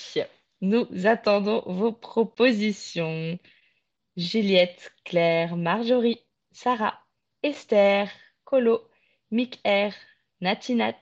[0.61, 3.37] Nous attendons vos propositions.
[4.15, 6.19] Juliette, Claire, Marjorie,
[6.51, 6.99] Sarah,
[7.43, 8.09] Esther,
[8.45, 8.81] Colo,
[9.29, 9.93] Mick-R,
[10.41, 10.97] Natinat,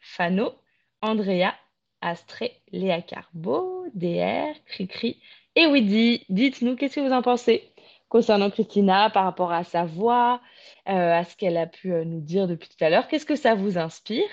[0.00, 0.54] Fano,
[1.02, 1.54] Andrea,
[2.00, 5.20] Astrée, Léa Carbo, DR, Cricri
[5.54, 6.24] et Widi.
[6.30, 7.70] Dites-nous, qu'est-ce que vous en pensez
[8.08, 10.40] concernant Christina par rapport à sa voix,
[10.88, 13.08] euh, à ce qu'elle a pu euh, nous dire depuis tout à l'heure?
[13.08, 14.28] Qu'est-ce que ça vous inspire?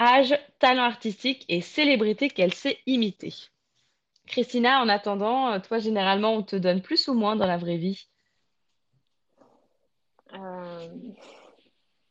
[0.00, 3.32] Âge, talent artistique et célébrité qu'elle sait imiter.
[4.26, 7.78] Christina, en attendant, euh, toi, généralement, on te donne plus ou moins dans la vraie
[7.78, 8.08] vie?
[10.34, 10.88] Euh,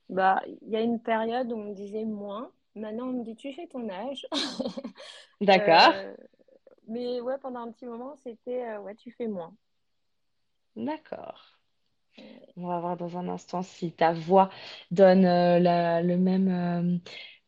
[0.09, 2.51] bah, il y a une période où on me disait moins.
[2.75, 4.25] Maintenant, on me dit, tu fais ton âge.
[5.41, 6.15] D'accord, Euh,
[6.87, 9.55] mais ouais, pendant un petit moment, c'était, euh, ouais, tu fais moins.
[10.77, 11.59] d'accord.
[12.55, 14.49] On va voir dans un instant si ta voix
[14.91, 16.99] donne la, le même,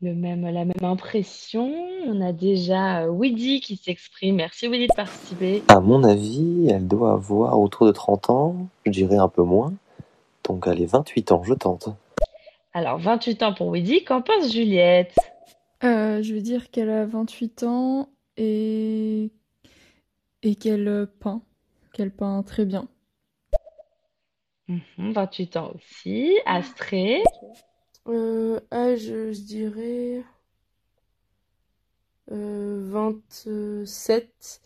[0.02, 1.74] le même, la même impression.
[2.06, 4.36] On a déjà euh, Widi qui s'exprime.
[4.36, 5.64] Merci Widi de participer.
[5.68, 9.74] À mon avis, elle doit avoir autour de 30 ans, je dirais un peu moins.
[10.46, 11.90] Donc allez, 28 ans, je tente.
[12.74, 14.04] Alors, 28 ans pour Widi.
[14.04, 15.16] Qu'en pense Juliette?
[15.84, 19.32] Euh, je vais dire qu'elle a 28 ans et,
[20.44, 21.42] et qu'elle euh, peint,
[21.94, 22.88] qu'elle peint très bien.
[24.68, 26.38] Mhm, 28 ans aussi.
[26.46, 27.24] Astrée.
[28.10, 28.16] Ok.
[28.16, 30.24] Euh, âge, je dirais
[32.32, 34.62] euh, 27.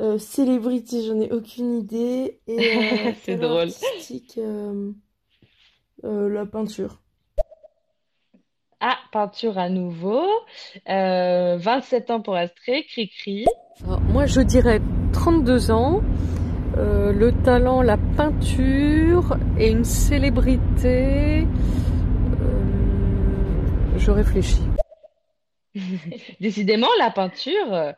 [0.00, 2.40] Euh, célébrité, j'en ai aucune idée.
[2.46, 3.68] Et euh, C'est drôle.
[3.68, 4.92] artistique, euh,
[6.02, 7.00] la peinture.
[8.80, 10.24] Ah, peinture à nouveau.
[10.86, 13.44] 27 ans pour Astrée, cri-cri.
[14.08, 14.80] Moi, je dirais
[15.12, 16.00] 32 ans.
[16.76, 21.46] le talent, la peinture et une célébrité.
[24.00, 24.62] Je réfléchis.
[26.40, 27.92] Décidément, la peinture, euh,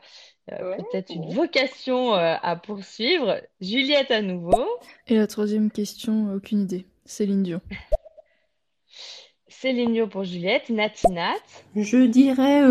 [0.50, 3.40] euh, peut-être une vocation euh, à poursuivre.
[3.61, 4.66] Juliette à nouveau.
[5.07, 6.86] Et la troisième question, aucune idée.
[7.05, 7.61] Céline Dion.
[9.48, 10.70] Céline Dion pour Juliette.
[10.70, 11.34] Natinat.
[11.76, 12.62] Je dirais,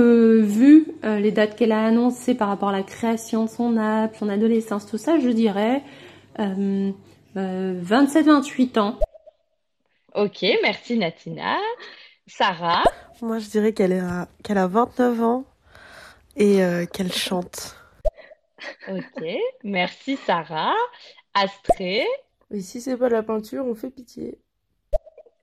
[0.42, 4.28] vu les dates qu'elle a annoncées par rapport à la création de son app, son
[4.28, 5.84] adolescence, tout ça, je dirais
[6.38, 9.00] 27-28 ans.
[10.16, 11.60] Ok, merci Natinat.
[12.28, 12.84] Sarah.
[13.22, 15.46] Moi, je dirais qu'elle a, qu'elle a 29 ans
[16.36, 17.76] et euh, qu'elle chante.
[18.90, 19.24] Ok,
[19.64, 20.74] merci Sarah.
[21.34, 22.06] Astrée.
[22.50, 24.40] Et si c'est pas la peinture, on fait pitié.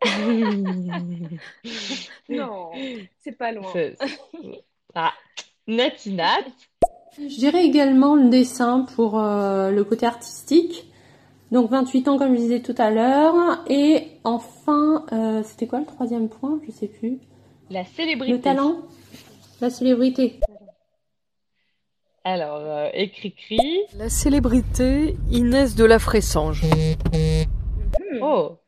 [2.29, 2.71] non,
[3.19, 3.73] c'est pas loin.
[4.95, 5.13] Ah,
[5.67, 6.45] Natinat.
[7.17, 10.93] Je dirais également le dessin pour euh, le côté artistique.
[11.51, 13.65] Donc 28 ans comme je disais tout à l'heure.
[13.69, 16.61] Et enfin, euh, c'était quoi le troisième point?
[16.67, 17.19] Je sais plus.
[17.71, 18.33] La célébrité.
[18.33, 18.83] Le talent
[19.61, 20.41] La célébrité.
[22.25, 23.59] Alors, euh, écrit-cri.
[23.97, 26.63] La célébrité Inès de la Fressange.
[26.65, 28.23] Hmm.
[28.23, 28.59] Oh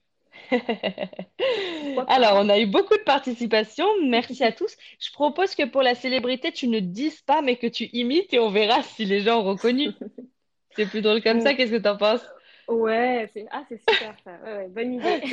[2.09, 3.87] Alors, on a eu beaucoup de participation.
[4.07, 4.77] Merci à tous.
[4.99, 8.39] Je propose que pour la célébrité, tu ne dises pas, mais que tu imites et
[8.39, 9.91] on verra si les gens ont reconnu.
[10.77, 11.55] C'est plus drôle comme ça.
[11.55, 12.25] Qu'est-ce que tu en penses?
[12.71, 14.39] Ouais, c'est ah, super ça.
[14.69, 15.27] bonne idée.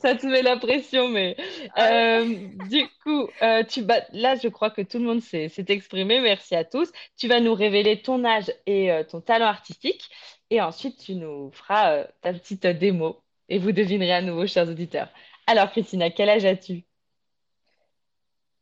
[0.00, 1.36] ça, te, met la pression, mais
[1.74, 2.24] ah euh,
[2.68, 6.20] du coup, euh, tu là, je crois que tout le monde s'est exprimé.
[6.20, 6.92] Merci à tous.
[7.16, 10.08] Tu vas nous révéler ton âge et euh, ton talent artistique.
[10.50, 13.20] Et ensuite, tu nous feras ta petite démo.
[13.48, 15.08] Et vous devinerez à nouveau, chers auditeurs.
[15.48, 16.84] Alors, Christina, quel âge as-tu?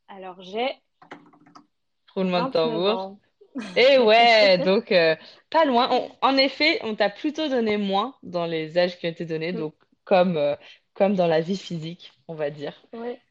[0.07, 0.69] Alors, j'ai.
[2.15, 3.17] Roulement de tambour.
[3.75, 5.15] Et ouais, donc euh,
[5.49, 6.09] pas loin.
[6.21, 9.57] en effet, on t'a plutôt donné moins dans les âges qui ont été donnés, mm.
[9.57, 10.55] donc comme, euh,
[10.93, 12.73] comme dans la vie physique, on va dire.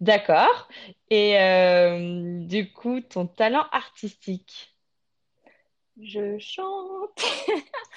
[0.00, 0.68] D'accord.
[1.10, 4.70] Et euh, du coup, ton talent artistique?
[6.02, 7.22] Je chante.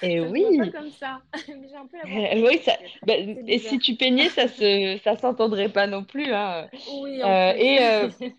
[0.02, 0.58] Et oui.
[0.58, 1.20] Pas comme ça.
[1.48, 2.76] Mais j'ai un peu la oui, ça...
[3.04, 6.32] Bah, et si tu peignais, ça se, ça s'entendrait pas non plus.
[6.32, 6.68] Hein.
[7.02, 7.20] Oui.
[7.20, 7.80] et,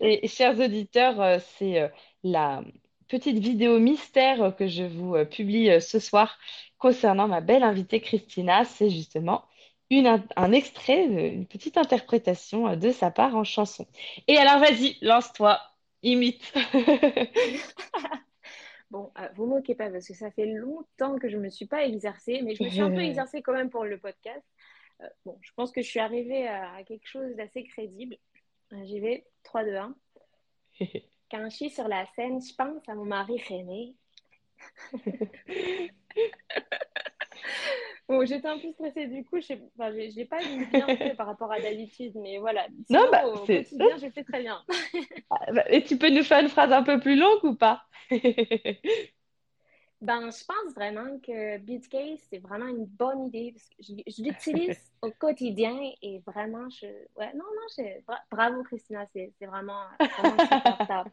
[0.00, 1.90] et, chers auditeurs, c'est
[2.22, 2.62] la
[3.10, 6.38] petite vidéo mystère que je vous euh, publie euh, ce soir
[6.78, 8.64] concernant ma belle invitée Christina.
[8.64, 9.44] C'est justement
[9.90, 13.86] une, un extrait, une petite interprétation euh, de sa part en chanson.
[14.28, 15.60] Et alors, vas-y, lance-toi,
[16.02, 16.54] imite.
[18.90, 21.84] Bon, vous moquez pas parce que ça fait longtemps que je ne me suis pas
[21.84, 24.44] exercée, mais je me suis un peu exercée quand même pour le podcast.
[25.24, 28.16] bon, je pense que je suis arrivée à, quelque chose d'assez crédible.
[28.82, 29.94] J'y vais, 3, 2, 1.
[31.30, 33.94] Quand je suis sur la scène, je pense à mon mari René.
[38.08, 40.40] bon, j'étais un peu stressée du coup, je ne l'ai pas
[40.72, 42.66] bien fait par rapport à d'habitude, mais voilà.
[42.88, 44.62] non, bah, au quotidien, j'ai fait très bien.
[45.30, 47.84] Ah, bah, et tu peux nous faire une phrase un peu plus longue ou pas?
[50.02, 54.78] Ben, je pense vraiment que Beatcase, c'est vraiment une bonne idée parce que je, l'utilise
[55.02, 56.86] au quotidien et vraiment, je.
[57.18, 57.82] Ouais, non, non, je...
[58.30, 59.82] bravo Christina, c'est vraiment,
[60.18, 61.04] vraiment super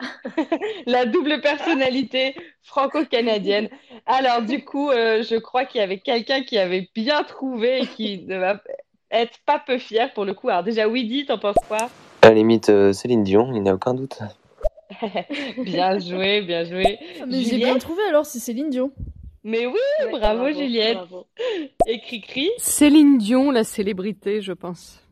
[0.86, 3.68] La double personnalité franco-canadienne.
[4.06, 7.86] Alors, du coup, euh, je crois qu'il y avait quelqu'un qui avait bien trouvé et
[7.86, 8.62] qui ne va
[9.10, 10.48] être pas peu fier pour le coup.
[10.48, 11.90] Alors, déjà, Weedy, t'en penses quoi?
[12.22, 14.20] À la limite, euh, Céline Dion, il n'y a aucun doute.
[15.64, 16.98] bien joué, bien joué.
[17.20, 18.92] Ah, mais j'ai bien trouvé alors, c'est Céline Dion.
[19.44, 19.80] Mais oui,
[20.10, 20.98] bravo, Juliette.
[21.86, 25.02] Écrit cri Céline Dion, la célébrité, je pense.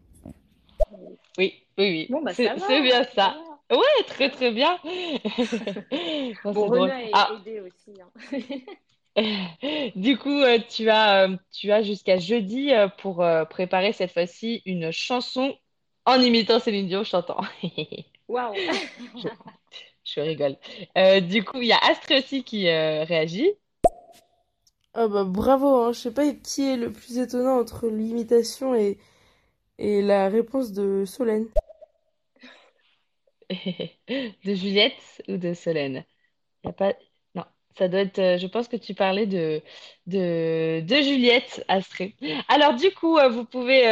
[1.37, 2.23] Oui, oui, oui.
[2.23, 3.37] Bah, c'est bien ça.
[3.71, 4.79] Ouais, très très bien.
[6.45, 7.31] bon, ah.
[7.41, 8.01] aidé aussi.
[8.01, 8.11] Hein.
[9.97, 14.63] du coup, euh, tu as, euh, tu as jusqu'à jeudi euh, pour préparer cette fois-ci
[14.67, 15.57] une chanson
[16.05, 17.43] en imitant Céline Dion chantant.
[18.31, 18.55] Waouh
[20.05, 20.57] je, rigole.
[20.97, 23.51] Euh, du coup, il y a Astre aussi qui euh, réagit.
[24.95, 25.93] Ah bah bravo, hein.
[25.93, 28.99] je sais pas qui est le plus étonnant entre l'imitation et,
[29.79, 31.49] et la réponse de Solène.
[33.51, 36.05] de Juliette ou de Solène?
[36.63, 36.95] Il a pas...
[37.79, 39.63] Ça doit être, euh, je pense que tu parlais de,
[40.07, 42.15] de, de Juliette Astrée.
[42.49, 43.87] Alors du coup, euh, vous pouvez,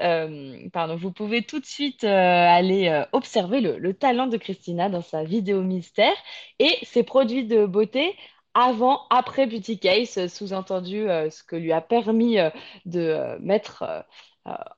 [0.00, 5.00] euh, pardon, vous pouvez tout de suite aller observer le, le, talent de Christina dans
[5.00, 6.16] sa vidéo mystère
[6.58, 8.16] et ses produits de beauté
[8.54, 12.36] avant, après Beauty Case, sous-entendu ce que lui a permis
[12.84, 14.04] de mettre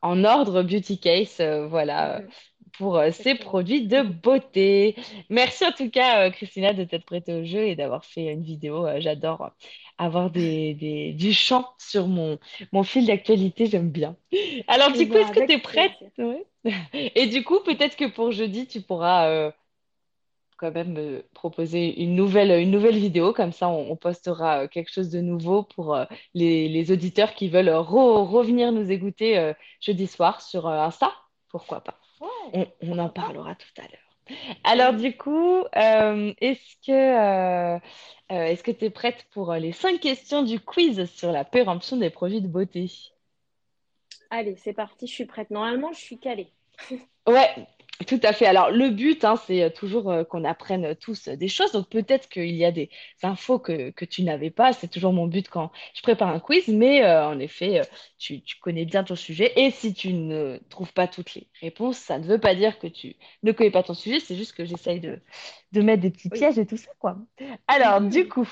[0.02, 2.22] en ordre Beauty Case, voilà.
[2.78, 4.96] Pour euh, ces produits de beauté.
[5.30, 8.42] Merci en tout cas, euh, Christina, de t'être prêtée au jeu et d'avoir fait une
[8.42, 8.86] vidéo.
[8.86, 9.48] Euh, j'adore euh,
[9.98, 12.38] avoir des, des- du chant sur mon,
[12.72, 14.16] mon fil d'actualité, j'aime bien.
[14.68, 15.92] Alors, du coup, est-ce que tu es prête?
[16.18, 16.46] Ouais.
[17.14, 19.50] Et du coup, peut-être que pour jeudi, tu pourras euh,
[20.58, 23.32] quand même me proposer une nouvelle, une nouvelle vidéo.
[23.32, 26.04] Comme ça, on, on postera euh, quelque chose de nouveau pour euh,
[26.34, 30.78] les, les auditeurs qui veulent euh, re- revenir nous écouter euh, jeudi soir sur euh,
[30.80, 31.12] Insta.
[31.50, 31.98] Pourquoi pas?
[32.20, 34.00] Ouais, On, on en parlera tout à l'heure.
[34.64, 37.78] Alors du coup, euh, est-ce que euh,
[38.32, 41.96] euh, est-ce que tu es prête pour les cinq questions du quiz sur la péremption
[41.96, 42.90] des produits de beauté?
[44.30, 45.50] Allez, c'est parti, je suis prête.
[45.50, 46.52] Normalement, je suis calée.
[47.26, 47.66] Ouais,
[48.06, 48.46] tout à fait.
[48.46, 51.72] Alors, le but, hein, c'est euh, toujours euh, qu'on apprenne tous euh, des choses.
[51.72, 52.90] Donc, peut-être qu'il y a des
[53.22, 54.72] infos que, que tu n'avais pas.
[54.74, 56.68] C'est toujours mon but quand je prépare un quiz.
[56.68, 57.80] Mais euh, en effet,
[58.18, 59.52] tu, tu connais bien ton sujet.
[59.56, 62.86] Et si tu ne trouves pas toutes les réponses, ça ne veut pas dire que
[62.86, 64.20] tu ne connais pas ton sujet.
[64.20, 65.20] C'est juste que j'essaye de,
[65.72, 66.38] de mettre des petits Oui.
[66.38, 67.16] pièges et tout ça, quoi.
[67.66, 68.48] Alors, du coup,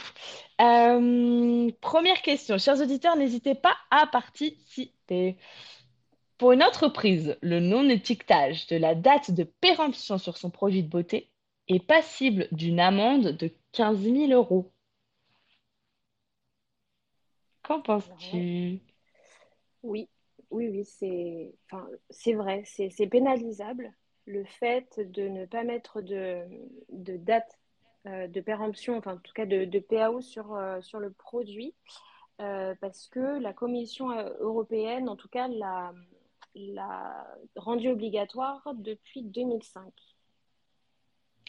[0.59, 2.59] première question.
[2.59, 5.37] Chers auditeurs, n'hésitez pas à participer.
[6.39, 11.31] Pour une entreprise, le non-étiquetage de la date de péremption sur son produit de beauté
[11.69, 14.73] est passible d'une amende de 15 000 euros.
[17.63, 18.81] Qu'en penses-tu?
[19.83, 20.09] oui,
[20.51, 21.89] oui, oui, c'est enfin,
[22.35, 23.93] vrai, c'est pénalisable.
[24.27, 26.43] Le fait de ne pas mettre de,
[26.91, 27.59] de date
[28.07, 31.75] euh, de péremption, enfin en tout cas de, de PAO sur, euh, sur le produit,
[32.41, 34.11] euh, parce que la Commission
[34.41, 35.93] européenne, en tout cas, l'a
[36.55, 37.27] l'a
[37.57, 39.93] rendu obligatoire depuis 2005.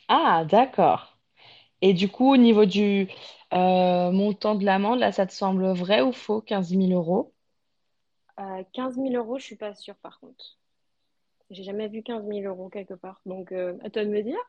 [0.07, 1.17] Ah, d'accord.
[1.81, 3.09] Et du coup, au niveau du
[3.53, 7.33] euh, montant de l'amende, là, ça te semble vrai ou faux, 15 000 euros?
[8.39, 10.57] Euh, 15 000 euros, je suis pas sûre par contre.
[11.49, 13.21] J'ai jamais vu 15 000 euros quelque part.
[13.25, 14.39] Donc, euh, à toi de me dire.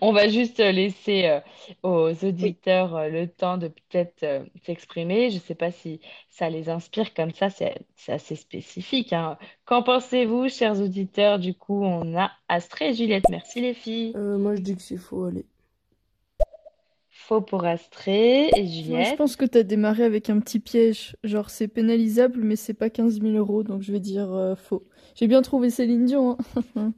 [0.00, 1.40] On va juste laisser euh,
[1.82, 5.30] aux auditeurs euh, le temps de peut-être euh, s'exprimer.
[5.30, 9.38] Je ne sais pas si ça les inspire comme ça, c'est c'est assez spécifique, hein.
[9.64, 11.38] Qu'en pensez-vous, chers auditeurs?
[11.38, 13.24] Du coup, on a Astrée et Juliette.
[13.30, 14.12] Merci les filles.
[14.16, 15.46] Euh, moi, je dis que c'est faux, allez.
[17.26, 19.16] Faux pour Astrée et Moi, je Juliette.
[19.16, 21.16] pense que t'as démarré avec un petit piège.
[21.24, 24.86] Genre, c'est pénalisable, mais c'est pas 15 000 euros, donc je vais dire euh, faux.
[25.14, 26.38] J'ai bien trouvé Céline Dion,
[26.76, 26.92] hein.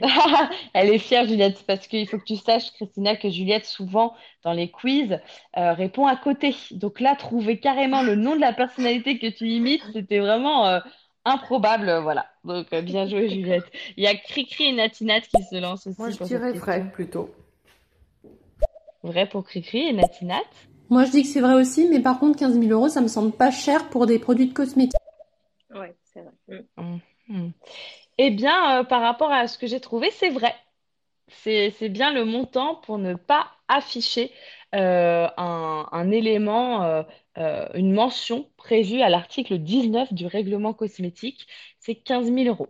[0.74, 4.52] Elle est fière, Juliette, parce qu'il faut que tu saches, Christina, que Juliette, souvent, dans
[4.52, 5.18] les quiz,
[5.56, 6.54] euh, répond à côté.
[6.72, 10.80] Donc là, trouver carrément le nom de la personnalité que tu imites, c'était vraiment euh,
[11.24, 12.00] improbable.
[12.02, 12.26] Voilà.
[12.44, 13.70] Donc, euh, bien joué, Juliette.
[13.96, 16.52] Il y a Cricri et Natinat qui se lancent Moi, aussi je pour cette dirais
[16.52, 17.30] vrai plutôt.
[19.08, 20.42] Vrai pour Cricri et Natinat?
[20.90, 23.08] Moi, je dis que c'est vrai aussi, mais par contre, 15 000 euros, ça me
[23.08, 25.00] semble pas cher pour des produits de cosmétiques.
[25.74, 26.64] Ouais, c'est vrai.
[26.76, 26.98] Mm.
[27.28, 27.52] Mhm.
[28.18, 30.54] Eh bien, euh, par rapport à ce que j'ai trouvé, c'est vrai.
[31.28, 34.30] C'est, bien le montant pour ne pas afficher
[34.74, 37.02] euh, un, un élément, euh,
[37.38, 41.46] euh, une mention prévue à l'article 19 du règlement cosmétique.
[41.78, 42.68] C'est 15 000 euros.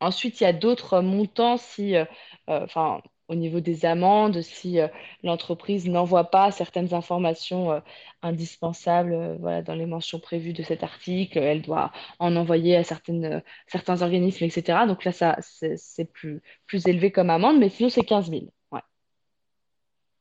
[0.00, 2.04] Ensuite, il y a d'autres montants si, euh,
[2.50, 3.02] euh, enfin,
[3.32, 4.88] au niveau des amendes, si euh,
[5.22, 7.80] l'entreprise n'envoie pas certaines informations euh,
[8.20, 12.84] indispensables, euh, voilà, dans les mentions prévues de cet article, elle doit en envoyer à
[12.84, 14.86] certaines, certains organismes, etc.
[14.86, 18.42] Donc là, ça, c'est plus, plus élevé comme amende, mais sinon, c'est 15 000.
[18.70, 18.80] Ouais.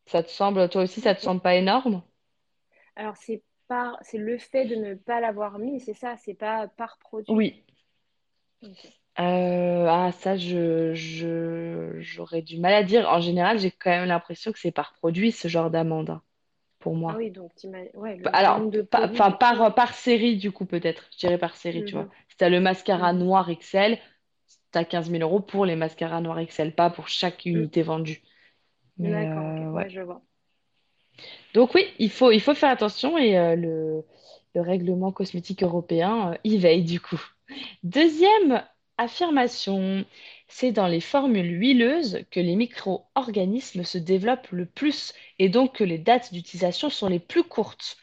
[0.06, 2.02] Ça te semble, toi aussi, ça te semble pas énorme?
[2.96, 3.98] Alors, c'est par...
[4.02, 7.34] c'est le fait de ne pas l'avoir mis, c'est ça, c'est pas par produit?
[7.34, 7.64] Oui.
[9.20, 13.08] Euh, ah, ça, je, je, j'aurais du mal à dire.
[13.10, 16.22] En général, j'ai quand même l'impression que c'est par produit, ce genre d'amende, hein,
[16.80, 17.18] pour Ah moi.
[17.18, 19.40] oui, donc, t'ima- ouais, le Alors, nombre de pas- produits, enfin, du coup.
[19.40, 21.08] par, par série, du coup, peut-être.
[21.14, 22.08] Je dirais par série, tu vois.
[22.08, 22.12] Mhm.
[22.30, 23.20] Si t'as le mascara Mhm.
[23.20, 24.00] noir XL,
[24.72, 27.68] t'as 15 000 euros pour les mascaras noirs XL, pas pour chaque Mm.
[27.68, 28.22] unité vendue.
[28.98, 29.90] Mais D'accord, ok, euh, ouais, ouais.
[29.90, 30.24] je vois.
[31.54, 34.04] Donc oui, il faut, il faut faire attention et euh, le,
[34.56, 37.22] le règlement cosmétique européen euh, y veille, du coup.
[37.84, 38.64] Deuxième
[39.02, 40.06] affirmation,
[40.48, 45.84] c'est dans les formules huileuses que les micro-organismes se développent le plus et donc que
[45.84, 47.98] les dates d'utilisation sont les plus courtes.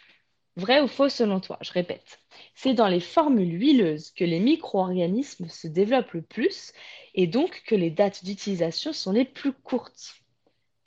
[0.56, 1.56] Vrai ou faux selon toi?
[1.60, 2.18] Je répète.
[2.56, 6.72] C'est dans les formules huileuses que les micro-organismes se développent le plus
[7.14, 10.16] et donc que les dates d'utilisation sont les plus courtes.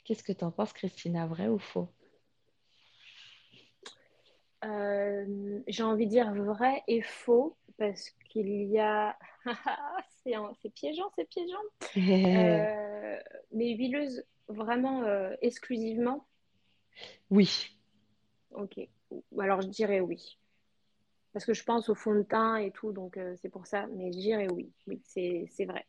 [0.04, 1.26] Qu'est-ce que tu en penses, Christina?
[1.26, 1.88] Vrai ou faux?
[4.64, 9.16] Euh, j'ai envie de dire vrai et faux parce qu'il y a.
[10.24, 11.56] C'est un- c'est piégeant, c'est piégeant.
[12.26, 13.18] Euh,
[13.52, 16.26] mais huileuse, vraiment euh, exclusivement,
[17.30, 17.48] Oui.
[18.52, 18.78] ok.
[19.38, 20.38] Alors je dirais oui.
[21.32, 23.86] parce que je pense au fond de teint et tout, donc euh, c'est pour ça.
[23.94, 25.86] Mais je dirais oui, oui, c'est c'est vrai.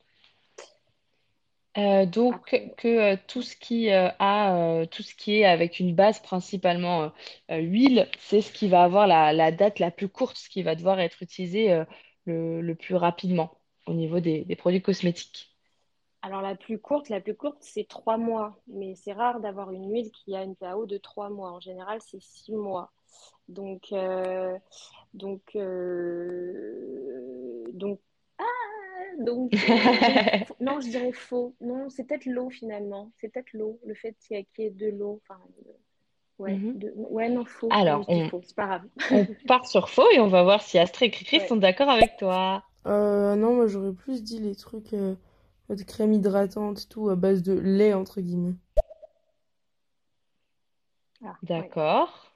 [1.78, 5.80] Euh, donc Après, que euh, tout ce qui euh, a tout ce qui est avec
[5.80, 7.12] une base principalement
[7.50, 10.76] huile, c'est ce qui va avoir la, la date la plus courte, ce qui va
[10.76, 11.84] devoir être utilisé
[12.26, 15.56] le, le plus rapidement au niveau des, des produits cosmétiques.
[16.22, 19.92] alors la plus courte, la plus courte, c'est trois mois, mais c'est rare d'avoir une
[19.92, 21.52] huile qui a une PAO de trois mois.
[21.52, 22.94] En général, c'est six mois.
[23.50, 24.58] Donc, euh,
[25.14, 28.00] donc, euh, donc,
[28.40, 28.44] ah,
[29.20, 29.70] donc, euh,
[30.62, 31.56] non, je dirais faux.
[31.62, 33.12] Non, c'est peut-être l'eau finalement.
[33.20, 35.22] C'est peut-être l'eau, le fait qu'il y ait qu'il y ait de l'eau.
[35.24, 35.42] Enfin,
[36.40, 37.68] euh, ouais, de- ouais, non, faux.
[37.72, 38.84] Alors, on, faux, c'est pas grave.
[39.12, 41.48] on part sur faux et on va voir si Astrid et Cricri Ouais.
[41.48, 42.64] sont d'accord avec toi.
[42.86, 45.16] Euh, non, moi j'aurais plus dit les trucs euh,
[45.70, 48.56] de crème hydratante, tout à base de lait, entre guillemets.
[51.24, 52.32] Ah, ouais, D'accord.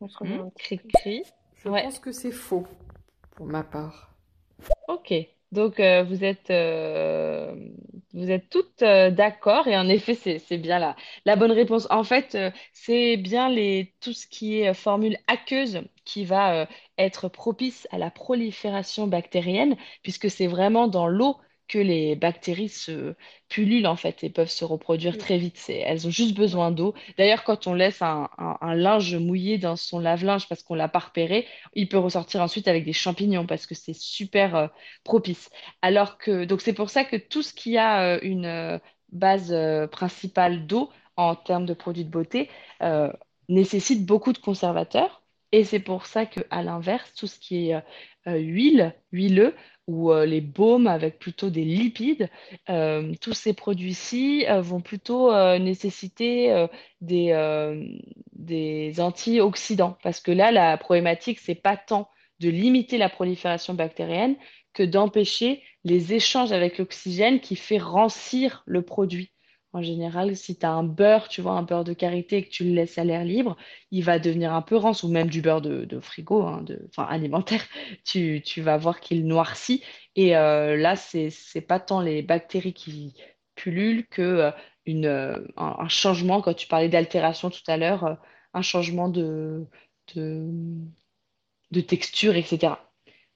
[0.00, 0.88] On se rejoint un petit peu.
[0.88, 1.22] Cricri.
[1.56, 1.82] Je Ouais.
[1.82, 2.66] pense que c'est faux,
[3.36, 4.14] pour ma part.
[4.88, 5.14] Ok,
[5.50, 7.54] donc euh, vous êtes, euh,
[8.14, 10.94] vous êtes toutes euh, d'accord et en effet c'est, bien
[11.24, 11.86] la, bonne réponse.
[11.90, 16.68] En fait, euh, c'est bien les, tout ce qui est euh, formule aqueuse qui va
[16.98, 21.38] être propice à la prolifération bactérienne puisque c'est vraiment dans l'eau
[21.68, 23.14] que les bactéries se
[23.48, 25.18] pullulent en fait et peuvent se reproduire Mm.
[25.18, 25.62] très vite.
[25.68, 26.94] Elles ont juste besoin d'eau.
[27.18, 30.88] D'ailleurs, quand on laisse un, un- un linge mouillé dans son lave-linge parce qu'on l'a
[30.88, 34.66] pas repéré, il peut ressortir ensuite avec des champignons parce que c'est super euh,
[35.04, 35.50] propice.
[35.82, 38.78] Alors que, donc c'est pour ça que tout ce qui a euh, une euh,
[39.12, 39.54] base
[39.92, 42.50] principale d'eau en termes de produits de beauté
[43.48, 45.22] nécessite beaucoup de conservateurs.
[45.52, 47.82] Et c'est pour ça que, à l'inverse, tout ce qui est
[48.26, 49.54] euh, huile, huileux
[49.86, 52.30] ou euh, les baumes avec plutôt des lipides,
[52.70, 56.66] euh, tous ces produits-ci vont plutôt nécessiter
[57.02, 57.78] des,
[58.32, 59.98] des antioxydants.
[60.02, 62.08] Parce que là, la problématique, c'est pas tant
[62.40, 64.36] de limiter la prolifération bactérienne
[64.72, 69.33] que d'empêcher les échanges avec l'oxygène qui fait rancir le produit.
[69.74, 72.48] En général, si tu as un beurre, tu vois, un beurre de karité et que
[72.50, 73.56] tu le laisses à l'air libre,
[73.90, 77.02] il va devenir un peu rance, ou même du beurre de, frigo, hein, de, enfin
[77.10, 77.64] alimentaire,
[78.04, 79.82] tu, vas voir qu'il noircit.
[80.14, 83.14] Et euh, là, c'est, c'est pas tant les bactéries qui
[83.56, 84.50] pullulent que euh,
[84.88, 88.18] euh, un, changement, quand tu parlais d'altération tout à l'heure,
[88.54, 89.66] un changement de,
[90.14, 90.50] de,
[91.72, 92.74] de texture, etc.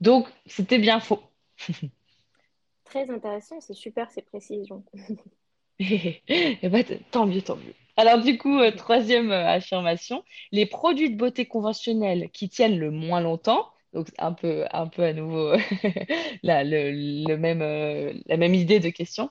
[0.01, 1.23] Donc, c'était bien faux.
[2.85, 4.85] Très intéressant, c'est super ces précisions.
[6.29, 7.75] Eh ben, t- tant mieux, tant mieux.
[7.97, 12.91] Alors du coup, euh, troisième euh, affirmation, les produits de beauté conventionnels qui tiennent le
[12.91, 15.53] moins longtemps, donc un peu, un peu à nouveau
[16.43, 16.91] la, le,
[17.27, 19.31] le même, euh, la même idée de question,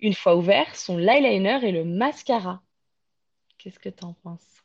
[0.00, 2.62] une fois ouverts, sont l'eyeliner et le mascara.
[3.58, 4.64] Qu'est-ce que tu en penses?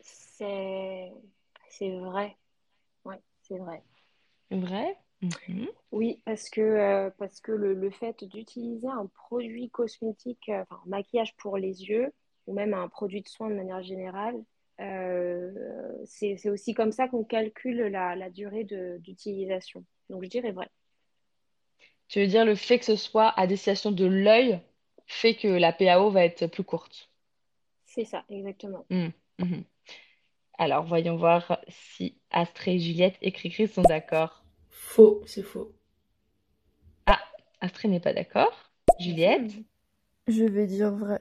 [0.00, 1.12] C'est
[1.70, 2.36] c'est vrai.
[3.04, 3.84] Ouais, c'est vrai.
[4.50, 4.96] Vrai?
[5.24, 5.68] Mhm.
[5.92, 10.80] Oui, parce que, euh, parce que le, le fait d'utiliser un produit cosmétique, euh, enfin,
[10.86, 12.12] maquillage pour les yeux,
[12.46, 14.36] ou même un produit de soin de manière générale,
[14.80, 15.52] euh,
[16.04, 18.64] c'est, aussi comme ça qu'on calcule la, la durée
[18.98, 19.84] d'utilisation.
[20.10, 20.68] Donc, je dirais vrai.
[22.08, 24.60] Tu veux dire le fait que ce soit à destination de l'œil
[25.06, 27.10] fait que la PAO va être plus courte?
[27.86, 28.84] C'est ça, exactement.
[28.90, 29.12] Mhm.
[29.38, 29.64] Mhm.
[30.58, 34.43] Alors, voyons voir si Astrée, Juliette et Cricri sont d'accord.
[34.74, 35.72] Faux, c'est faux.
[37.06, 37.18] Ah,
[37.60, 38.70] Astrée n'est pas d'accord.
[38.98, 39.52] Juliette,
[40.28, 41.20] Je vais dire vrai.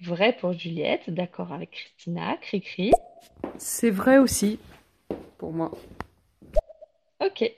[0.00, 2.36] vrai pour Juliette, d'accord avec Christina.
[2.38, 2.92] Cricri,
[3.58, 4.58] C'est vrai aussi,
[5.38, 5.72] pour moi.
[7.20, 7.50] ok.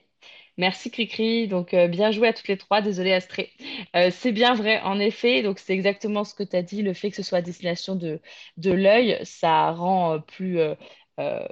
[0.58, 3.52] Merci Cricri, donc euh, bien joué à toutes les trois, désolée Astrée.
[3.94, 6.94] Euh, c'est bien vrai, en effet, donc c'est exactement ce que tu as dit, le
[6.94, 8.20] fait que ce soit à destination de,
[8.56, 10.74] de l'œil, ça rend euh, plus euh,
[11.20, 11.46] euh,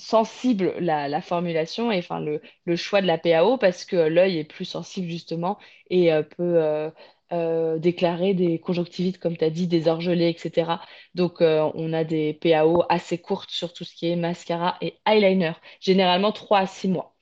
[0.00, 2.40] sensible la, la formulation et enfin le,
[2.76, 5.58] choix de la PAO parce que l'œil est plus sensible justement
[5.90, 6.90] et euh, peut euh,
[7.32, 10.80] euh, déclarer des conjonctivites, comme tu as dit, des orgelets, etc.
[11.14, 15.52] Donc on a des PAO assez courtes sur tout ce qui est mascara et eyeliner,
[15.80, 17.14] généralement 3 à 6 mois.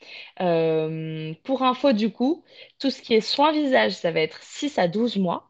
[1.45, 2.45] Pour info du coup,
[2.79, 5.48] tout ce qui est soin visage, ça va être 6 à 12 mois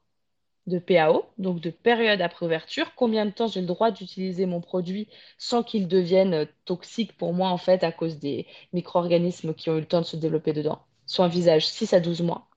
[0.69, 2.95] de PAO, donc de période après ouverture.
[2.95, 5.09] Combien de temps j'ai le droit d'utiliser mon produit
[5.39, 9.77] sans qu'il devienne euh, toxique pour moi, en fait, à cause des micro-organismes qui ont
[9.77, 10.81] eu le temps de se développer dedans?
[11.07, 12.49] Soin visage, 6 à 12 mois.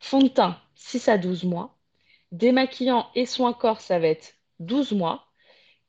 [0.00, 1.76] Fond de teint, 6 à 12 mois.
[2.32, 5.31] Démaquillant et soin corps, ça va être 12 mois.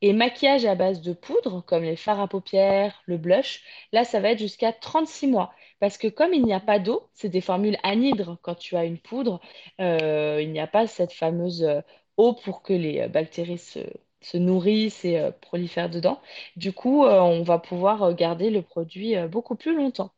[0.03, 4.19] Et maquillage à base de poudre, comme les fards à paupières, le blush, là, ça
[4.19, 5.53] va être jusqu'à 36 mois.
[5.79, 8.83] Parce que comme il n'y a pas d'eau, c'est des formules anhydres quand tu as
[8.83, 9.39] une poudre,
[9.79, 11.79] euh, il n'y a pas cette fameuse euh,
[12.17, 13.79] eau pour que les euh, bactéries se,
[14.19, 16.19] se nourrissent et prolifèrent dedans.
[16.57, 20.11] Du coup, on va pouvoir garder le produit beaucoup plus longtemps.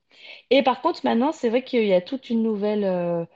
[0.50, 3.28] Et par contre, maintenant, c'est vrai qu'il y a toute une nouvelle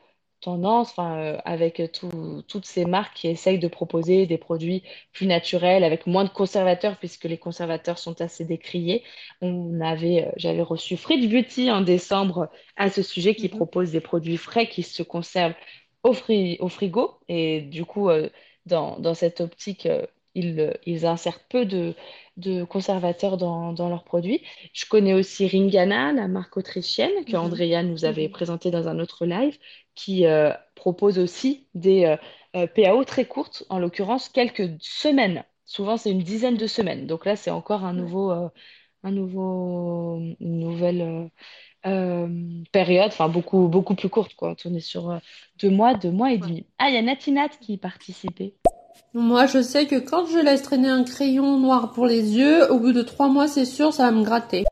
[0.42, 4.84] tendance, enfin, euh, avec tout- toutes ces marques qui essayent de proposer des produits
[5.14, 9.04] plus naturels, avec moins de conservateurs, puisque les conservateurs sont assez décriés.
[9.42, 13.50] On avait, euh, j'avais reçu Fridge Beauty en décembre à ce sujet, qui Mhm.
[13.50, 15.56] propose des produits frais qui se conservent
[16.04, 17.20] au, fri- au frigo.
[17.28, 18.30] Et du coup, euh,
[18.66, 19.88] dans, dans cette optique,
[20.40, 21.96] ils, euh, ils insèrent peu de,
[22.38, 24.42] de conservateurs dans, dans leurs produits.
[24.74, 27.44] Je connais aussi Ringana, la marque autrichienne, que Mhm.
[27.46, 28.32] Andrea nous avait Mhm.
[28.32, 29.58] présentée dans un autre live
[29.96, 32.18] qui euh, propose aussi des
[32.56, 35.44] euh, PAO très courtes, en l'occurrence quelques semaines.
[35.66, 37.06] Souvent, c'est une dizaine de semaines.
[37.08, 38.50] Donc là, c'est encore un nouveau, euh,
[39.04, 41.30] un nouveau, une nouvelle
[42.72, 44.56] période, enfin beaucoup, beaucoup plus courte, quoi.
[44.66, 45.20] On est sur
[45.62, 46.66] deux mois, deux mois et demi.
[46.78, 48.59] Ah, il y a Natinat qui participait.
[49.14, 52.80] Moi, je sais que quand je laisse traîner un crayon noir pour les yeux, au
[52.80, 54.66] bout de trois mois, c'est sûr, ça va me gratter.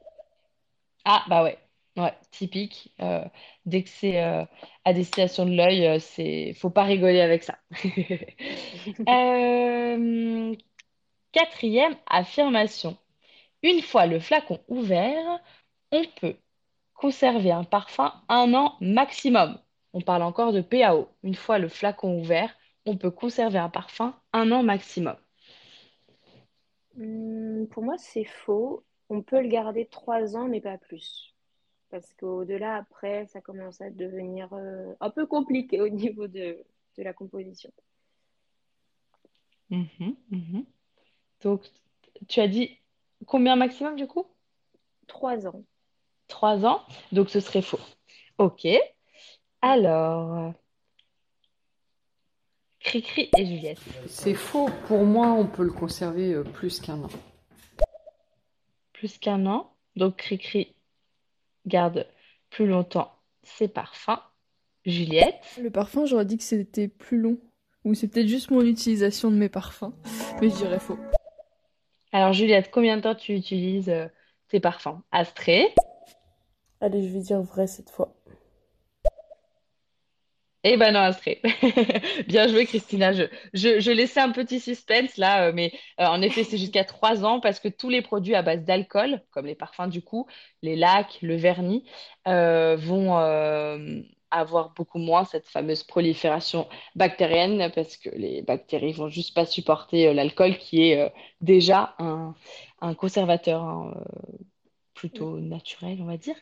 [1.05, 1.57] Ah, bah ouais,
[1.97, 2.93] ouais, typique.
[3.01, 3.23] Euh,
[3.65, 4.45] dès que c'est euh,
[4.85, 7.57] à destination de l'œil, euh, c'est, faut pas rigoler avec ça.
[9.07, 10.55] Euh,
[11.33, 12.97] quatrième affirmation.
[13.63, 15.39] Une fois le flacon ouvert,
[15.91, 16.35] on peut
[16.95, 19.59] conserver un parfum un an maximum.
[19.93, 21.09] On parle encore de PAO.
[21.23, 22.56] Une fois le flacon ouvert,
[22.87, 25.17] on peut conserver un parfum un an maximum.
[26.97, 28.83] Hum, pour moi, c'est faux.
[29.09, 31.35] On peut le garder trois ans, mais pas plus.
[31.89, 36.65] Parce qu'au-delà, après, ça commence à devenir euh, un peu compliqué au niveau de,
[36.97, 37.71] de la composition.
[39.69, 40.65] Mhm, mhm.
[41.43, 41.63] Donc,
[42.27, 42.79] tu as dit
[43.25, 44.25] combien maximum du coup?
[45.07, 45.63] Trois ans.
[46.27, 46.83] Trois ans?
[47.11, 47.79] Donc, ce serait faux.
[48.37, 48.65] Ok.
[49.61, 50.53] Alors,
[52.87, 53.79] Cricri et Juliette.
[54.07, 54.69] C'est faux.
[54.87, 57.09] Pour moi, on peut le conserver euh, plus qu'un an.
[58.93, 59.73] Plus qu'un an.
[59.97, 60.73] Donc, Cricri
[61.65, 62.07] garde
[62.49, 63.11] plus longtemps
[63.43, 64.21] ses parfums.
[64.85, 65.43] Juliette.
[65.61, 67.37] Le parfum, j'aurais dit que c'était plus long.
[67.83, 69.91] Ou c'est peut-être juste mon utilisation de mes parfums.
[70.39, 70.97] Mais je dirais faux.
[72.13, 74.07] Alors, Juliette, combien de temps tu utilises euh,
[74.47, 75.01] tes parfums?
[75.11, 75.75] Astrée.
[76.79, 78.16] Allez, je vais dire vrai cette fois.
[80.69, 81.41] Eh ben non, Astrée.
[82.27, 83.13] Bien joué, Christina.
[83.13, 87.23] Je, je, laissais un petit suspense là, euh, mais euh, en effet, c'est jusqu'à trois
[87.23, 90.27] ans parce que tous les produits à base d'alcool, comme les parfums du coup,
[90.61, 91.85] les lacs, le vernis,
[92.27, 93.15] euh, vont
[94.29, 100.13] avoir beaucoup moins cette fameuse prolifération bactérienne parce que les bactéries vont juste pas supporter
[100.13, 102.35] l'alcool qui est déjà un,
[102.81, 103.63] un conservateur.
[103.63, 103.93] hein,
[104.97, 106.35] plutôt naturel, on va dire.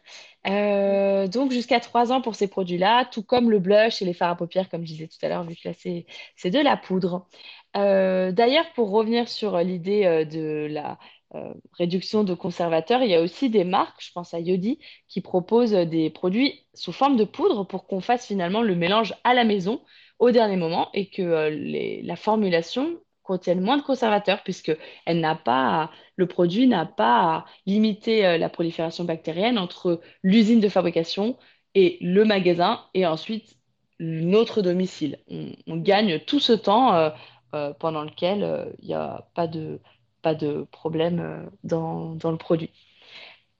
[0.47, 4.31] Euh, donc jusqu'à 3 ans pour ces produits-là, tout comme le blush et les fards
[4.31, 7.27] à paupières, comme je disais tout à l'heure, vu que là c'est de la poudre.
[7.75, 10.97] Euh, d'ailleurs, pour revenir sur l'idée euh, de la
[11.35, 15.21] euh, réduction de conservateurs, il y a aussi des marques, je pense à Yodi, qui
[15.21, 19.43] proposent des produits sous forme de poudre pour qu'on fasse finalement le mélange à la
[19.43, 19.81] maison
[20.19, 25.35] au dernier moment et que les- la formulation contienne moins de conservateurs puisque elle n'a
[25.35, 30.69] pas à- le produit n'a pas à limiter euh, la prolifération bactérienne entre l'usine de
[30.69, 31.37] fabrication
[31.75, 33.57] et le magasin et ensuite
[33.99, 35.19] notre domicile.
[35.29, 37.09] On, on gagne tout ce temps euh,
[37.53, 39.79] euh, pendant lequel euh, il n'y a pas de,
[40.21, 42.71] pas de problème dans, dans le produit.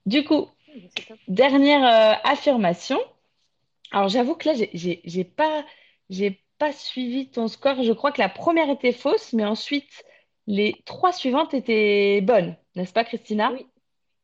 [0.06, 0.50] Du coup,
[1.28, 3.00] dernière affirmation.
[3.92, 5.66] Alors j'avoue que là, j'ai pas,
[6.10, 7.84] j'ai pas suivi ton score.
[7.84, 10.04] Je crois que la première était fausse, mais ensuite
[10.48, 13.52] les trois suivantes étaient bonnes, n'est-ce pas, Christina?
[13.52, 13.66] Oui,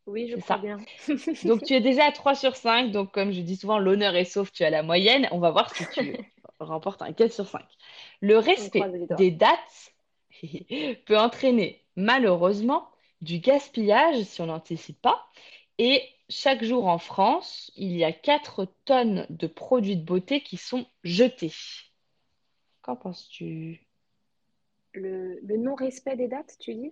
[0.08, 0.62] oui, je crois ça.
[0.62, 0.78] bien.
[1.46, 2.92] Donc tu es déjà à 3 sur 5.
[2.92, 5.28] Donc comme je dis souvent, l'honneur est sauf, tu as la moyenne.
[5.32, 6.16] On va voir si tu
[6.60, 7.62] remportes un 4 sur 5.
[8.22, 8.84] Le respect
[9.18, 9.94] des dates
[11.06, 12.88] peut entraîner malheureusement
[13.22, 15.28] du gaspillage si on n'anticipe pas.
[15.78, 20.58] Et chaque jour en France, il y a 4 tonnes de produits de beauté qui
[20.58, 21.54] sont jetés.
[22.82, 23.86] Qu'en penses-tu?
[24.94, 26.92] Le, le non-respect des dates, tu dis?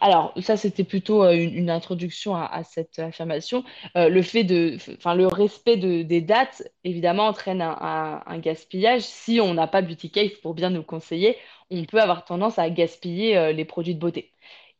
[0.00, 3.64] Alors, ça, c'était plutôt euh, une, une introduction à, à cette affirmation.
[3.96, 8.38] Euh, le fait de, enfin, le respect de- des dates, évidemment, entraîne un, un- un
[8.38, 9.02] gaspillage.
[9.02, 11.36] Si on n'a pas Beauty Case pour bien nous conseiller,
[11.70, 14.32] on peut avoir tendance à gaspiller euh, les produits de beauté.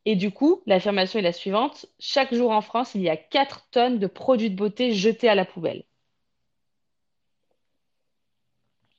[0.04, 1.86] Et du coup, l'affirmation est la suivante.
[2.00, 5.34] Chaque jour en France, il y a 4 tonnes de produits de beauté jetés à
[5.34, 5.84] la poubelle.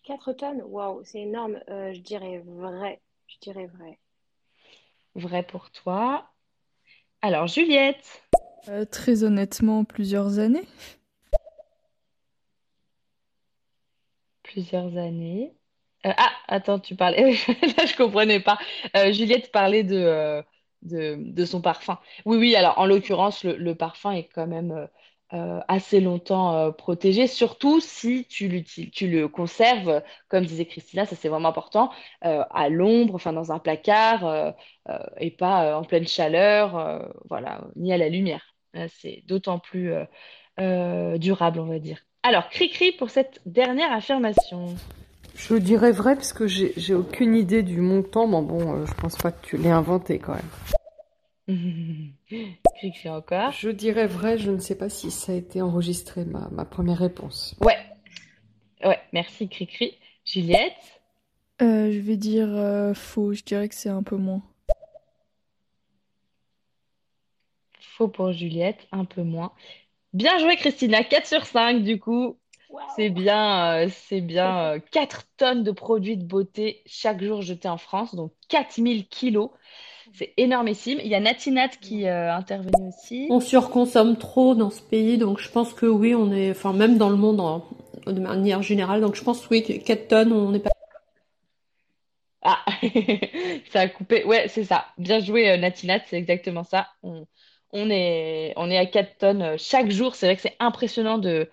[0.04, 0.62] 4 tonnes?
[0.66, 1.60] Waouh, c'est énorme.
[1.70, 3.02] Euh, je dirais vrai.
[3.28, 4.00] Je dirais vrai.
[5.16, 6.30] Vrai pour toi.
[7.22, 8.24] Alors, Juliette,
[8.70, 10.66] Euh, très honnêtement, plusieurs années.
[14.44, 15.54] plusieurs années.
[16.06, 17.32] Euh, ah, attends, tu parlais.
[17.78, 18.58] Là, je comprenais pas.
[18.96, 20.42] Euh, Juliette parlait de, euh,
[20.82, 22.00] de, de son parfum.
[22.26, 24.88] Oui, oui, alors en l'occurrence, le, le parfum est quand même
[25.34, 31.28] euh, assez longtemps euh, protégé, surtout si tu le conserves, comme disait Christina, ça c'est
[31.28, 31.90] vraiment important,
[32.24, 34.54] euh, à l'ombre, enfin dans un placard,
[35.20, 38.54] et pas en pleine chaleur, voilà, ni à la lumière.
[38.90, 39.92] C'est d'autant plus
[40.58, 42.00] durable, on va dire.
[42.22, 44.76] Alors, cri-cri pour cette dernière affirmation.
[45.36, 49.32] Je dirais vrai parce que j'ai aucune idée du montant, mais bon, je pense pas
[49.32, 50.83] que tu l'aies inventé quand même.
[52.78, 53.52] Cri-cri encore.
[53.52, 56.98] Je dirais vrai, je ne sais pas si ça a été enregistré, ma, ma première
[56.98, 57.56] réponse.
[57.62, 57.78] Ouais,
[58.84, 59.98] ouais, merci Cri-cri.
[60.26, 61.02] Juliette,
[61.62, 64.42] Euh, je vais dire euh, faux, je dirais que c'est un peu moins.
[67.80, 69.54] faux pour Juliette, un peu moins.
[70.14, 72.38] Bien joué Christina, 4 sur 5 du coup.
[72.96, 77.68] C'est bien, euh, c'est bien euh, 4 tonnes de produits de beauté chaque jour jetés
[77.70, 79.52] en France, donc 4000 kilos.
[80.14, 81.00] C'est énormissime.
[81.04, 82.32] Il y a Natinat qui euh,
[82.88, 83.28] aussi.
[83.30, 86.98] On surconsomme trop dans ce pays, donc je pense que oui, on est, enfin même
[86.98, 87.66] dans le monde en-
[88.06, 90.70] de manière générale, donc je pense oui que 4 tonnes, on n'est pas.
[92.42, 92.64] Ah,
[93.72, 94.24] ça a coupé.
[94.26, 94.86] Ouais, c'est ça.
[94.98, 96.88] Bien joué, euh, Natinat, c'est exactement ça.
[97.02, 97.26] On,
[97.72, 100.16] on est, on est à 4 tonnes euh, chaque jour.
[100.16, 101.50] C'est vrai que c'est impressionnant de,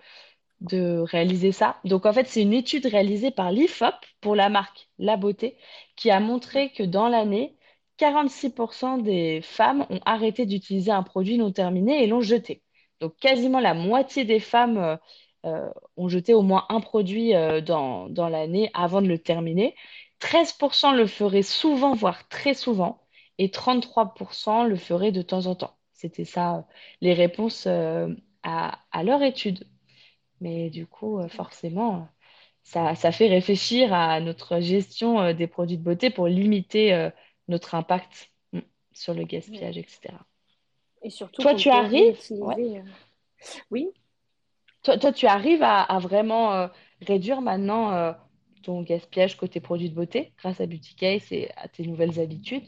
[0.61, 1.77] de réaliser ça.
[1.85, 5.57] Donc, en fait, c'est une étude réalisée par l'IFOP pour la marque La Beauté
[5.95, 7.55] qui a montré que dans l'année,
[8.01, 12.63] 46% des femmes ont arrêté d'utiliser un produit non terminé et l'ont jeté.
[12.99, 14.97] Donc, quasiment la moitié des femmes euh,
[15.45, 19.75] euh, ont jeté au moins un produit euh, dans, dans l'année avant de le terminer.
[20.19, 23.01] 13% le feraient souvent, voire très souvent,
[23.37, 25.75] et 33% le feraient de temps en temps.
[25.93, 26.65] C'était ça,
[27.01, 29.67] les réponses à, leur étude.
[30.41, 32.07] Mais du coup, forcément,
[32.63, 37.11] ça, ça fait réfléchir à notre gestion des produits de beauté pour limiter
[37.47, 38.59] notre impact mm,
[38.93, 40.27] sur le gaspillage, etc.
[41.03, 42.57] Et surtout Toi, tu arrives, ouais.
[42.77, 42.83] euh,
[43.71, 43.91] Oui,
[44.83, 46.67] Toi, toi, tu arrives à, à vraiment euh,
[47.01, 48.13] réduire maintenant euh,
[48.63, 52.67] ton gaspillage côté produits de beauté grâce à Beauty Case et à tes nouvelles habitudes?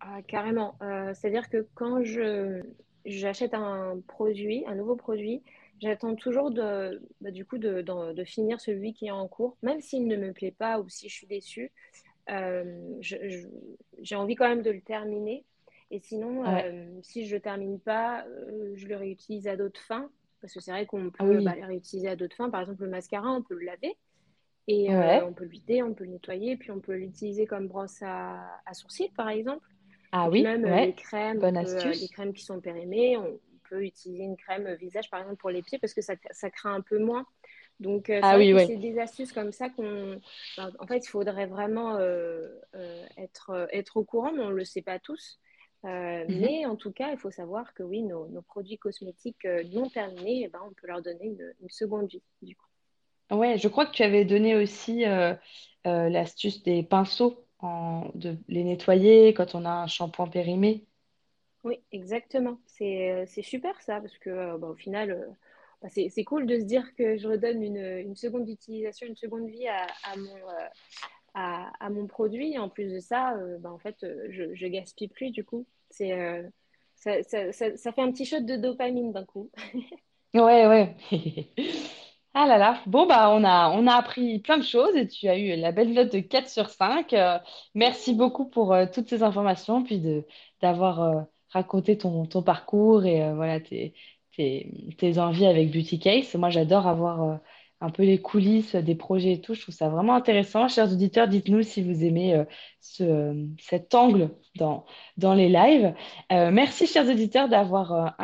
[0.00, 0.76] ah, carrément.
[0.82, 2.62] Euh, c'est-à-dire que quand je
[3.04, 5.42] j'achète un produit, un nouveau produit,
[5.80, 9.80] j'attends toujours de, bah, du coup de, de finir celui qui est en cours, même
[9.80, 11.72] s'il ne me plaît pas ou si je suis déçue.
[12.30, 15.44] Euh, j'ai envie quand même de le terminer.
[15.90, 16.64] Et sinon, Ouais.
[16.64, 20.10] euh, si je ne le termine pas, euh, je le réutilise à d'autres fins.
[20.40, 21.44] Parce que c'est vrai qu'on Ah peut oui.
[21.44, 22.50] bah, le réutiliser à d'autres fins.
[22.50, 23.96] Par exemple, le mascara, on peut le laver.
[24.68, 25.26] Et euh, Ouais.
[25.26, 28.60] on peut le vider, on peut le nettoyer, puis on peut l'utiliser comme brosse à,
[28.66, 29.66] à sourcils, par exemple.
[30.12, 33.16] Ah oui, même euh, les ouais, crèmes, on bonne peut, les crèmes qui sont périmées,
[33.16, 36.50] on peut utiliser une crème visage, par exemple, pour les pieds, parce que ça, ça
[36.50, 37.26] craint un peu moins.
[37.80, 38.66] Donc, euh, c'est Ah oui, ouais.
[38.66, 40.20] c'est des astuces comme ça qu'on...
[40.56, 44.54] enfin, en fait, il faudrait vraiment euh, euh, être, être au courant, mais on ne
[44.54, 45.38] le sait pas tous.
[45.84, 46.24] Mhm.
[46.28, 50.42] mais en tout cas, il faut savoir que oui, nos, nos produits cosmétiques non terminés,
[50.44, 52.66] eh ben, on peut leur donner une, une seconde vie, du coup.
[53.30, 55.04] Ouais, je crois que tu avais donné aussi
[55.84, 60.84] l'astuce des pinceaux, en, de les nettoyer quand on a un shampoing périmé.
[61.62, 62.58] Oui, exactement.
[62.66, 65.36] C'est super ça, parce que bah, au final,
[65.82, 69.16] bah, c'est c'est cool de se dire que je redonne une, une seconde utilisation, une
[69.16, 70.66] seconde vie à, à mon, euh,
[71.34, 72.54] à, mon produit.
[72.54, 75.44] Et en plus de ça, euh, bah, en fait, euh, je, je gaspille plus du
[75.44, 75.66] coup.
[75.90, 76.42] C'est, euh,
[76.96, 79.50] ça, ça, ça, ça fait un petit shot de dopamine d'un coup.
[80.34, 80.96] Ouais, ouais.
[82.34, 82.80] Ah là là.
[82.86, 85.72] Bon, bah, on a, on a appris plein de choses et tu as eu la
[85.72, 87.12] belle note de 4 sur 5.
[87.14, 87.38] Euh,
[87.74, 90.24] merci beaucoup pour toutes ces informations, puis de,
[90.60, 93.94] d'avoir raconté ton, ton parcours et voilà, tes,
[94.38, 96.34] tes, envies avec Beauty Case.
[96.34, 97.36] Moi, j'adore avoir euh,
[97.80, 99.54] un peu les coulisses des projets et tout.
[99.54, 100.68] Je trouve ça vraiment intéressant.
[100.68, 102.44] Chers auditeurs, dites-nous si vous aimez euh,
[102.80, 104.84] ce, cet angle dans,
[105.16, 105.94] dans les lives.
[106.32, 108.16] Euh, merci, chers auditeurs, d'avoir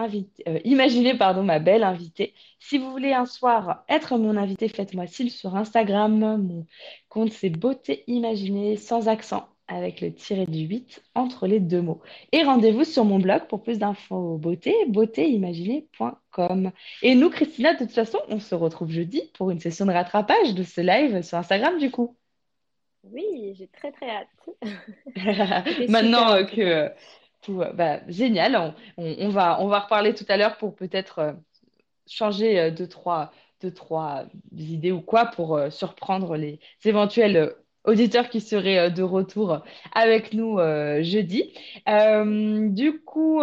[0.65, 2.35] imaginé pardon, ma belle invitée.
[2.61, 6.19] Si vous voulez un soir être mon invité, faites-moi signe sur Instagram.
[6.19, 6.67] Mon
[7.09, 12.03] compte, c'est Beauté Imaginée sans accent, avec le tiré du 8 entre les deux mots.
[12.33, 16.71] Et rendez-vous sur mon blog pour plus d'infos beauté, beautéimaginée.com.
[17.03, 20.55] Et nous, Christina, de toute façon, on se retrouve jeudi pour une session de rattrapage
[20.55, 22.17] de ce live sur Instagram, du coup.
[23.05, 24.29] Oui, j'ai très très hâte.
[25.89, 26.89] Maintenant euh, que euh,
[27.43, 30.75] tout, euh, bah, génial, on, on- on va, on va reparler tout à l'heure pour
[30.75, 31.33] peut-être euh,
[32.07, 33.31] changer deux, trois,
[33.61, 34.25] deux, trois
[34.57, 37.55] idées ou quoi pour surprendre les éventuels
[37.85, 39.63] auditeurs qui seraient euh, de retour
[39.93, 41.53] avec nous euh, jeudi.
[41.89, 43.41] Euh, du coup,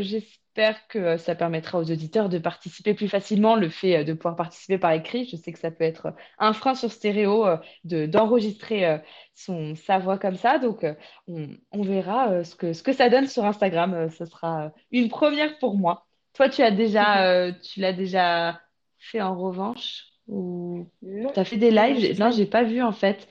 [0.00, 3.56] j'espère que ça permettra aux auditeurs de participer plus facilement.
[3.56, 6.74] Le fait de pouvoir participer par écrit, je sais que ça peut être un frein
[6.74, 7.46] sur stéréo
[7.84, 9.00] de, d'enregistrer
[9.34, 10.58] son, sa voix comme ça.
[10.58, 10.84] Donc,
[11.28, 14.10] on, on, verra ce, que, ce que ça donne sur Instagram.
[14.10, 16.06] Ce sera une première pour moi.
[16.34, 18.60] Toi, tu as déjà, tu l'as déjà
[18.98, 22.18] fait en revanche ou tu as fait des lives?
[22.20, 23.28] Non, j'ai pas vu en fait.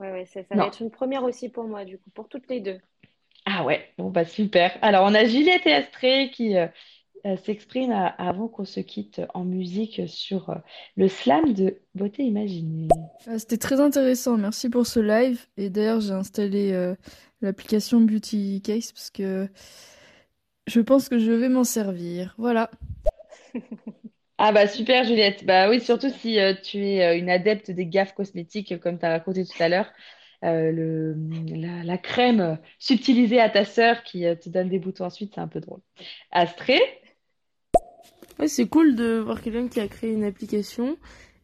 [0.00, 2.48] Ouais, ouais, ça, ça va être une première aussi pour moi, du coup, pour toutes
[2.48, 2.80] les deux.
[3.46, 4.76] Ah ouais, bon bah super.
[4.80, 6.66] Alors on a Juliette et Astrée qui euh,
[7.26, 10.54] euh, s'expriment avant qu'on se quitte en musique sur euh,
[10.96, 12.88] le slam de Beauté Imaginée.
[13.26, 15.44] Ah, c'était très intéressant, merci pour ce live.
[15.58, 16.94] Et d'ailleurs j'ai installé
[17.42, 19.46] l'application Beauty Case parce que
[20.66, 22.34] je pense que je vais m'en servir.
[22.38, 22.70] Voilà.
[24.38, 25.44] Ah bah super Juliette.
[25.44, 29.44] Bah oui, surtout si tu es une adepte des gaffes cosmétiques comme tu as raconté
[29.44, 29.90] tout à l'heure.
[30.44, 31.16] Euh, le,
[31.84, 35.48] la, crème subtilisée à ta sœur qui euh, te donne des boutons ensuite, c'est un
[35.48, 35.80] peu drôle.
[36.32, 36.80] Astrée?
[38.38, 40.98] Ouais, C'est cool de voir quelqu'un qui a créé une application.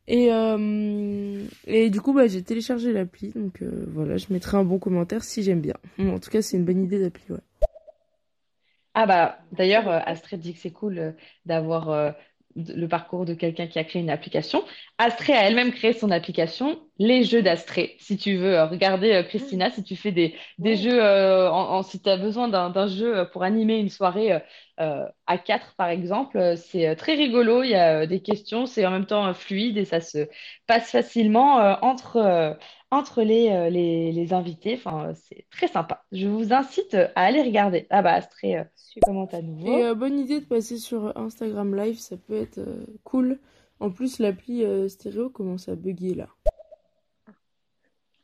[0.07, 3.31] Et, euh, et du coup, bah, j'ai téléchargé l'appli.
[3.35, 5.77] Donc voilà, je mettrai un bon commentaire si j'aime bien.
[5.99, 7.41] En tout cas, c'est une bonne idée d'appli, ouais.
[8.93, 11.15] Ah bah d'ailleurs, Astrid dit que c'est cool
[11.47, 12.13] d'avoir
[12.57, 14.65] le parcours de quelqu'un qui a créé une application.
[14.99, 17.97] Astrée a elle-même créé son application, les jeux d'Astrée.
[17.99, 21.83] Si tu veux euh, regarder, euh, Christina, si tu fais des, des jeux, euh, en,
[21.83, 24.41] si tu as besoin d'un jeu pour animer une soirée
[24.79, 27.63] à quatre, par exemple, c'est très rigolo.
[27.63, 30.27] Il y a des questions, c'est en même temps fluide et ça se
[30.67, 32.57] passe facilement entre,
[32.91, 34.75] entre les, les, les, invités.
[34.75, 36.05] Enfin, c'est très sympa.
[36.13, 37.87] Je vous incite à aller regarder.
[37.91, 38.57] Ah bah, Astrée,
[39.03, 39.79] comment à nouveau.
[39.79, 42.61] Et bonne idée de passer sur Instagram Live, ça peut être
[43.05, 43.39] cool.
[43.79, 46.29] En plus, l'appli stéréo commence à bugger là.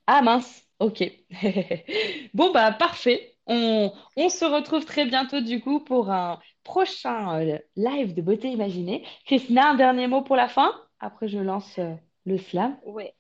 [0.07, 1.03] Ah mince, ok.
[2.35, 3.37] bon, bah parfait.
[3.49, 9.05] On, se retrouve très bientôt du coup pour un prochain euh, live de beauté imaginée.
[9.25, 10.73] Christina, un dernier mot pour la fin?
[11.01, 11.95] Après, je lance euh,
[12.25, 12.77] le slam.
[12.85, 13.15] Ouais.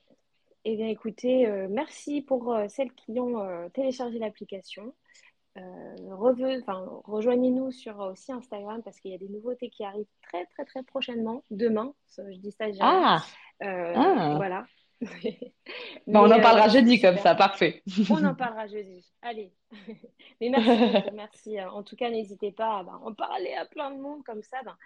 [0.69, 4.93] Eh bien, écoutez, euh, merci pour celles qui ont téléchargé l'application.
[7.05, 10.83] rejoignez-nous sur aussi Instagram parce qu'il y a des nouveautés qui arrivent très, très, très
[10.83, 11.45] prochainement.
[11.53, 12.83] Demain, je dis ça déjà.
[12.83, 13.25] Ah.
[13.61, 14.35] ah.
[14.37, 14.67] Voilà.
[16.07, 17.83] on en parlera euh, jeudi comme ça, parfait.
[18.11, 19.07] on en parlera jeudi.
[19.23, 19.53] Allez.
[20.41, 21.63] Mais merci, merci.
[21.63, 24.59] En tout cas, n'hésitez pas à bah, en parler à plein de monde comme ça.
[24.65, 24.77] Bah,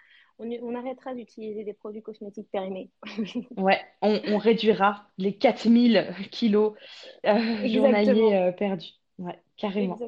[0.41, 2.89] on, arrêtera d'utiliser des produits cosmétiques périmés.
[3.57, 6.73] ouais, on, réduira les 4000 kilos
[7.25, 8.93] euh, journaliers euh, perdus.
[9.17, 9.99] Ouais, carrément.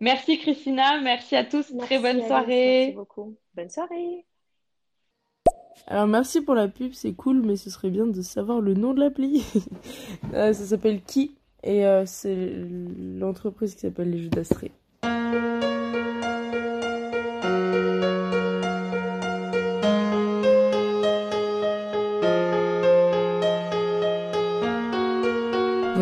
[0.00, 1.72] Merci Christina, merci à tous.
[1.78, 2.78] Très bonne soirée.
[2.86, 3.36] merci beaucoup.
[3.54, 4.24] Bonne soirée.
[5.86, 8.94] Alors merci pour la pub, c'est cool, mais ce serait bien de savoir le nom
[8.94, 9.44] de l'appli.
[10.34, 14.72] Euh, ça s'appelle Qui et euh, c'est l'entreprise qui s'appelle Les Jeux d'Astrée.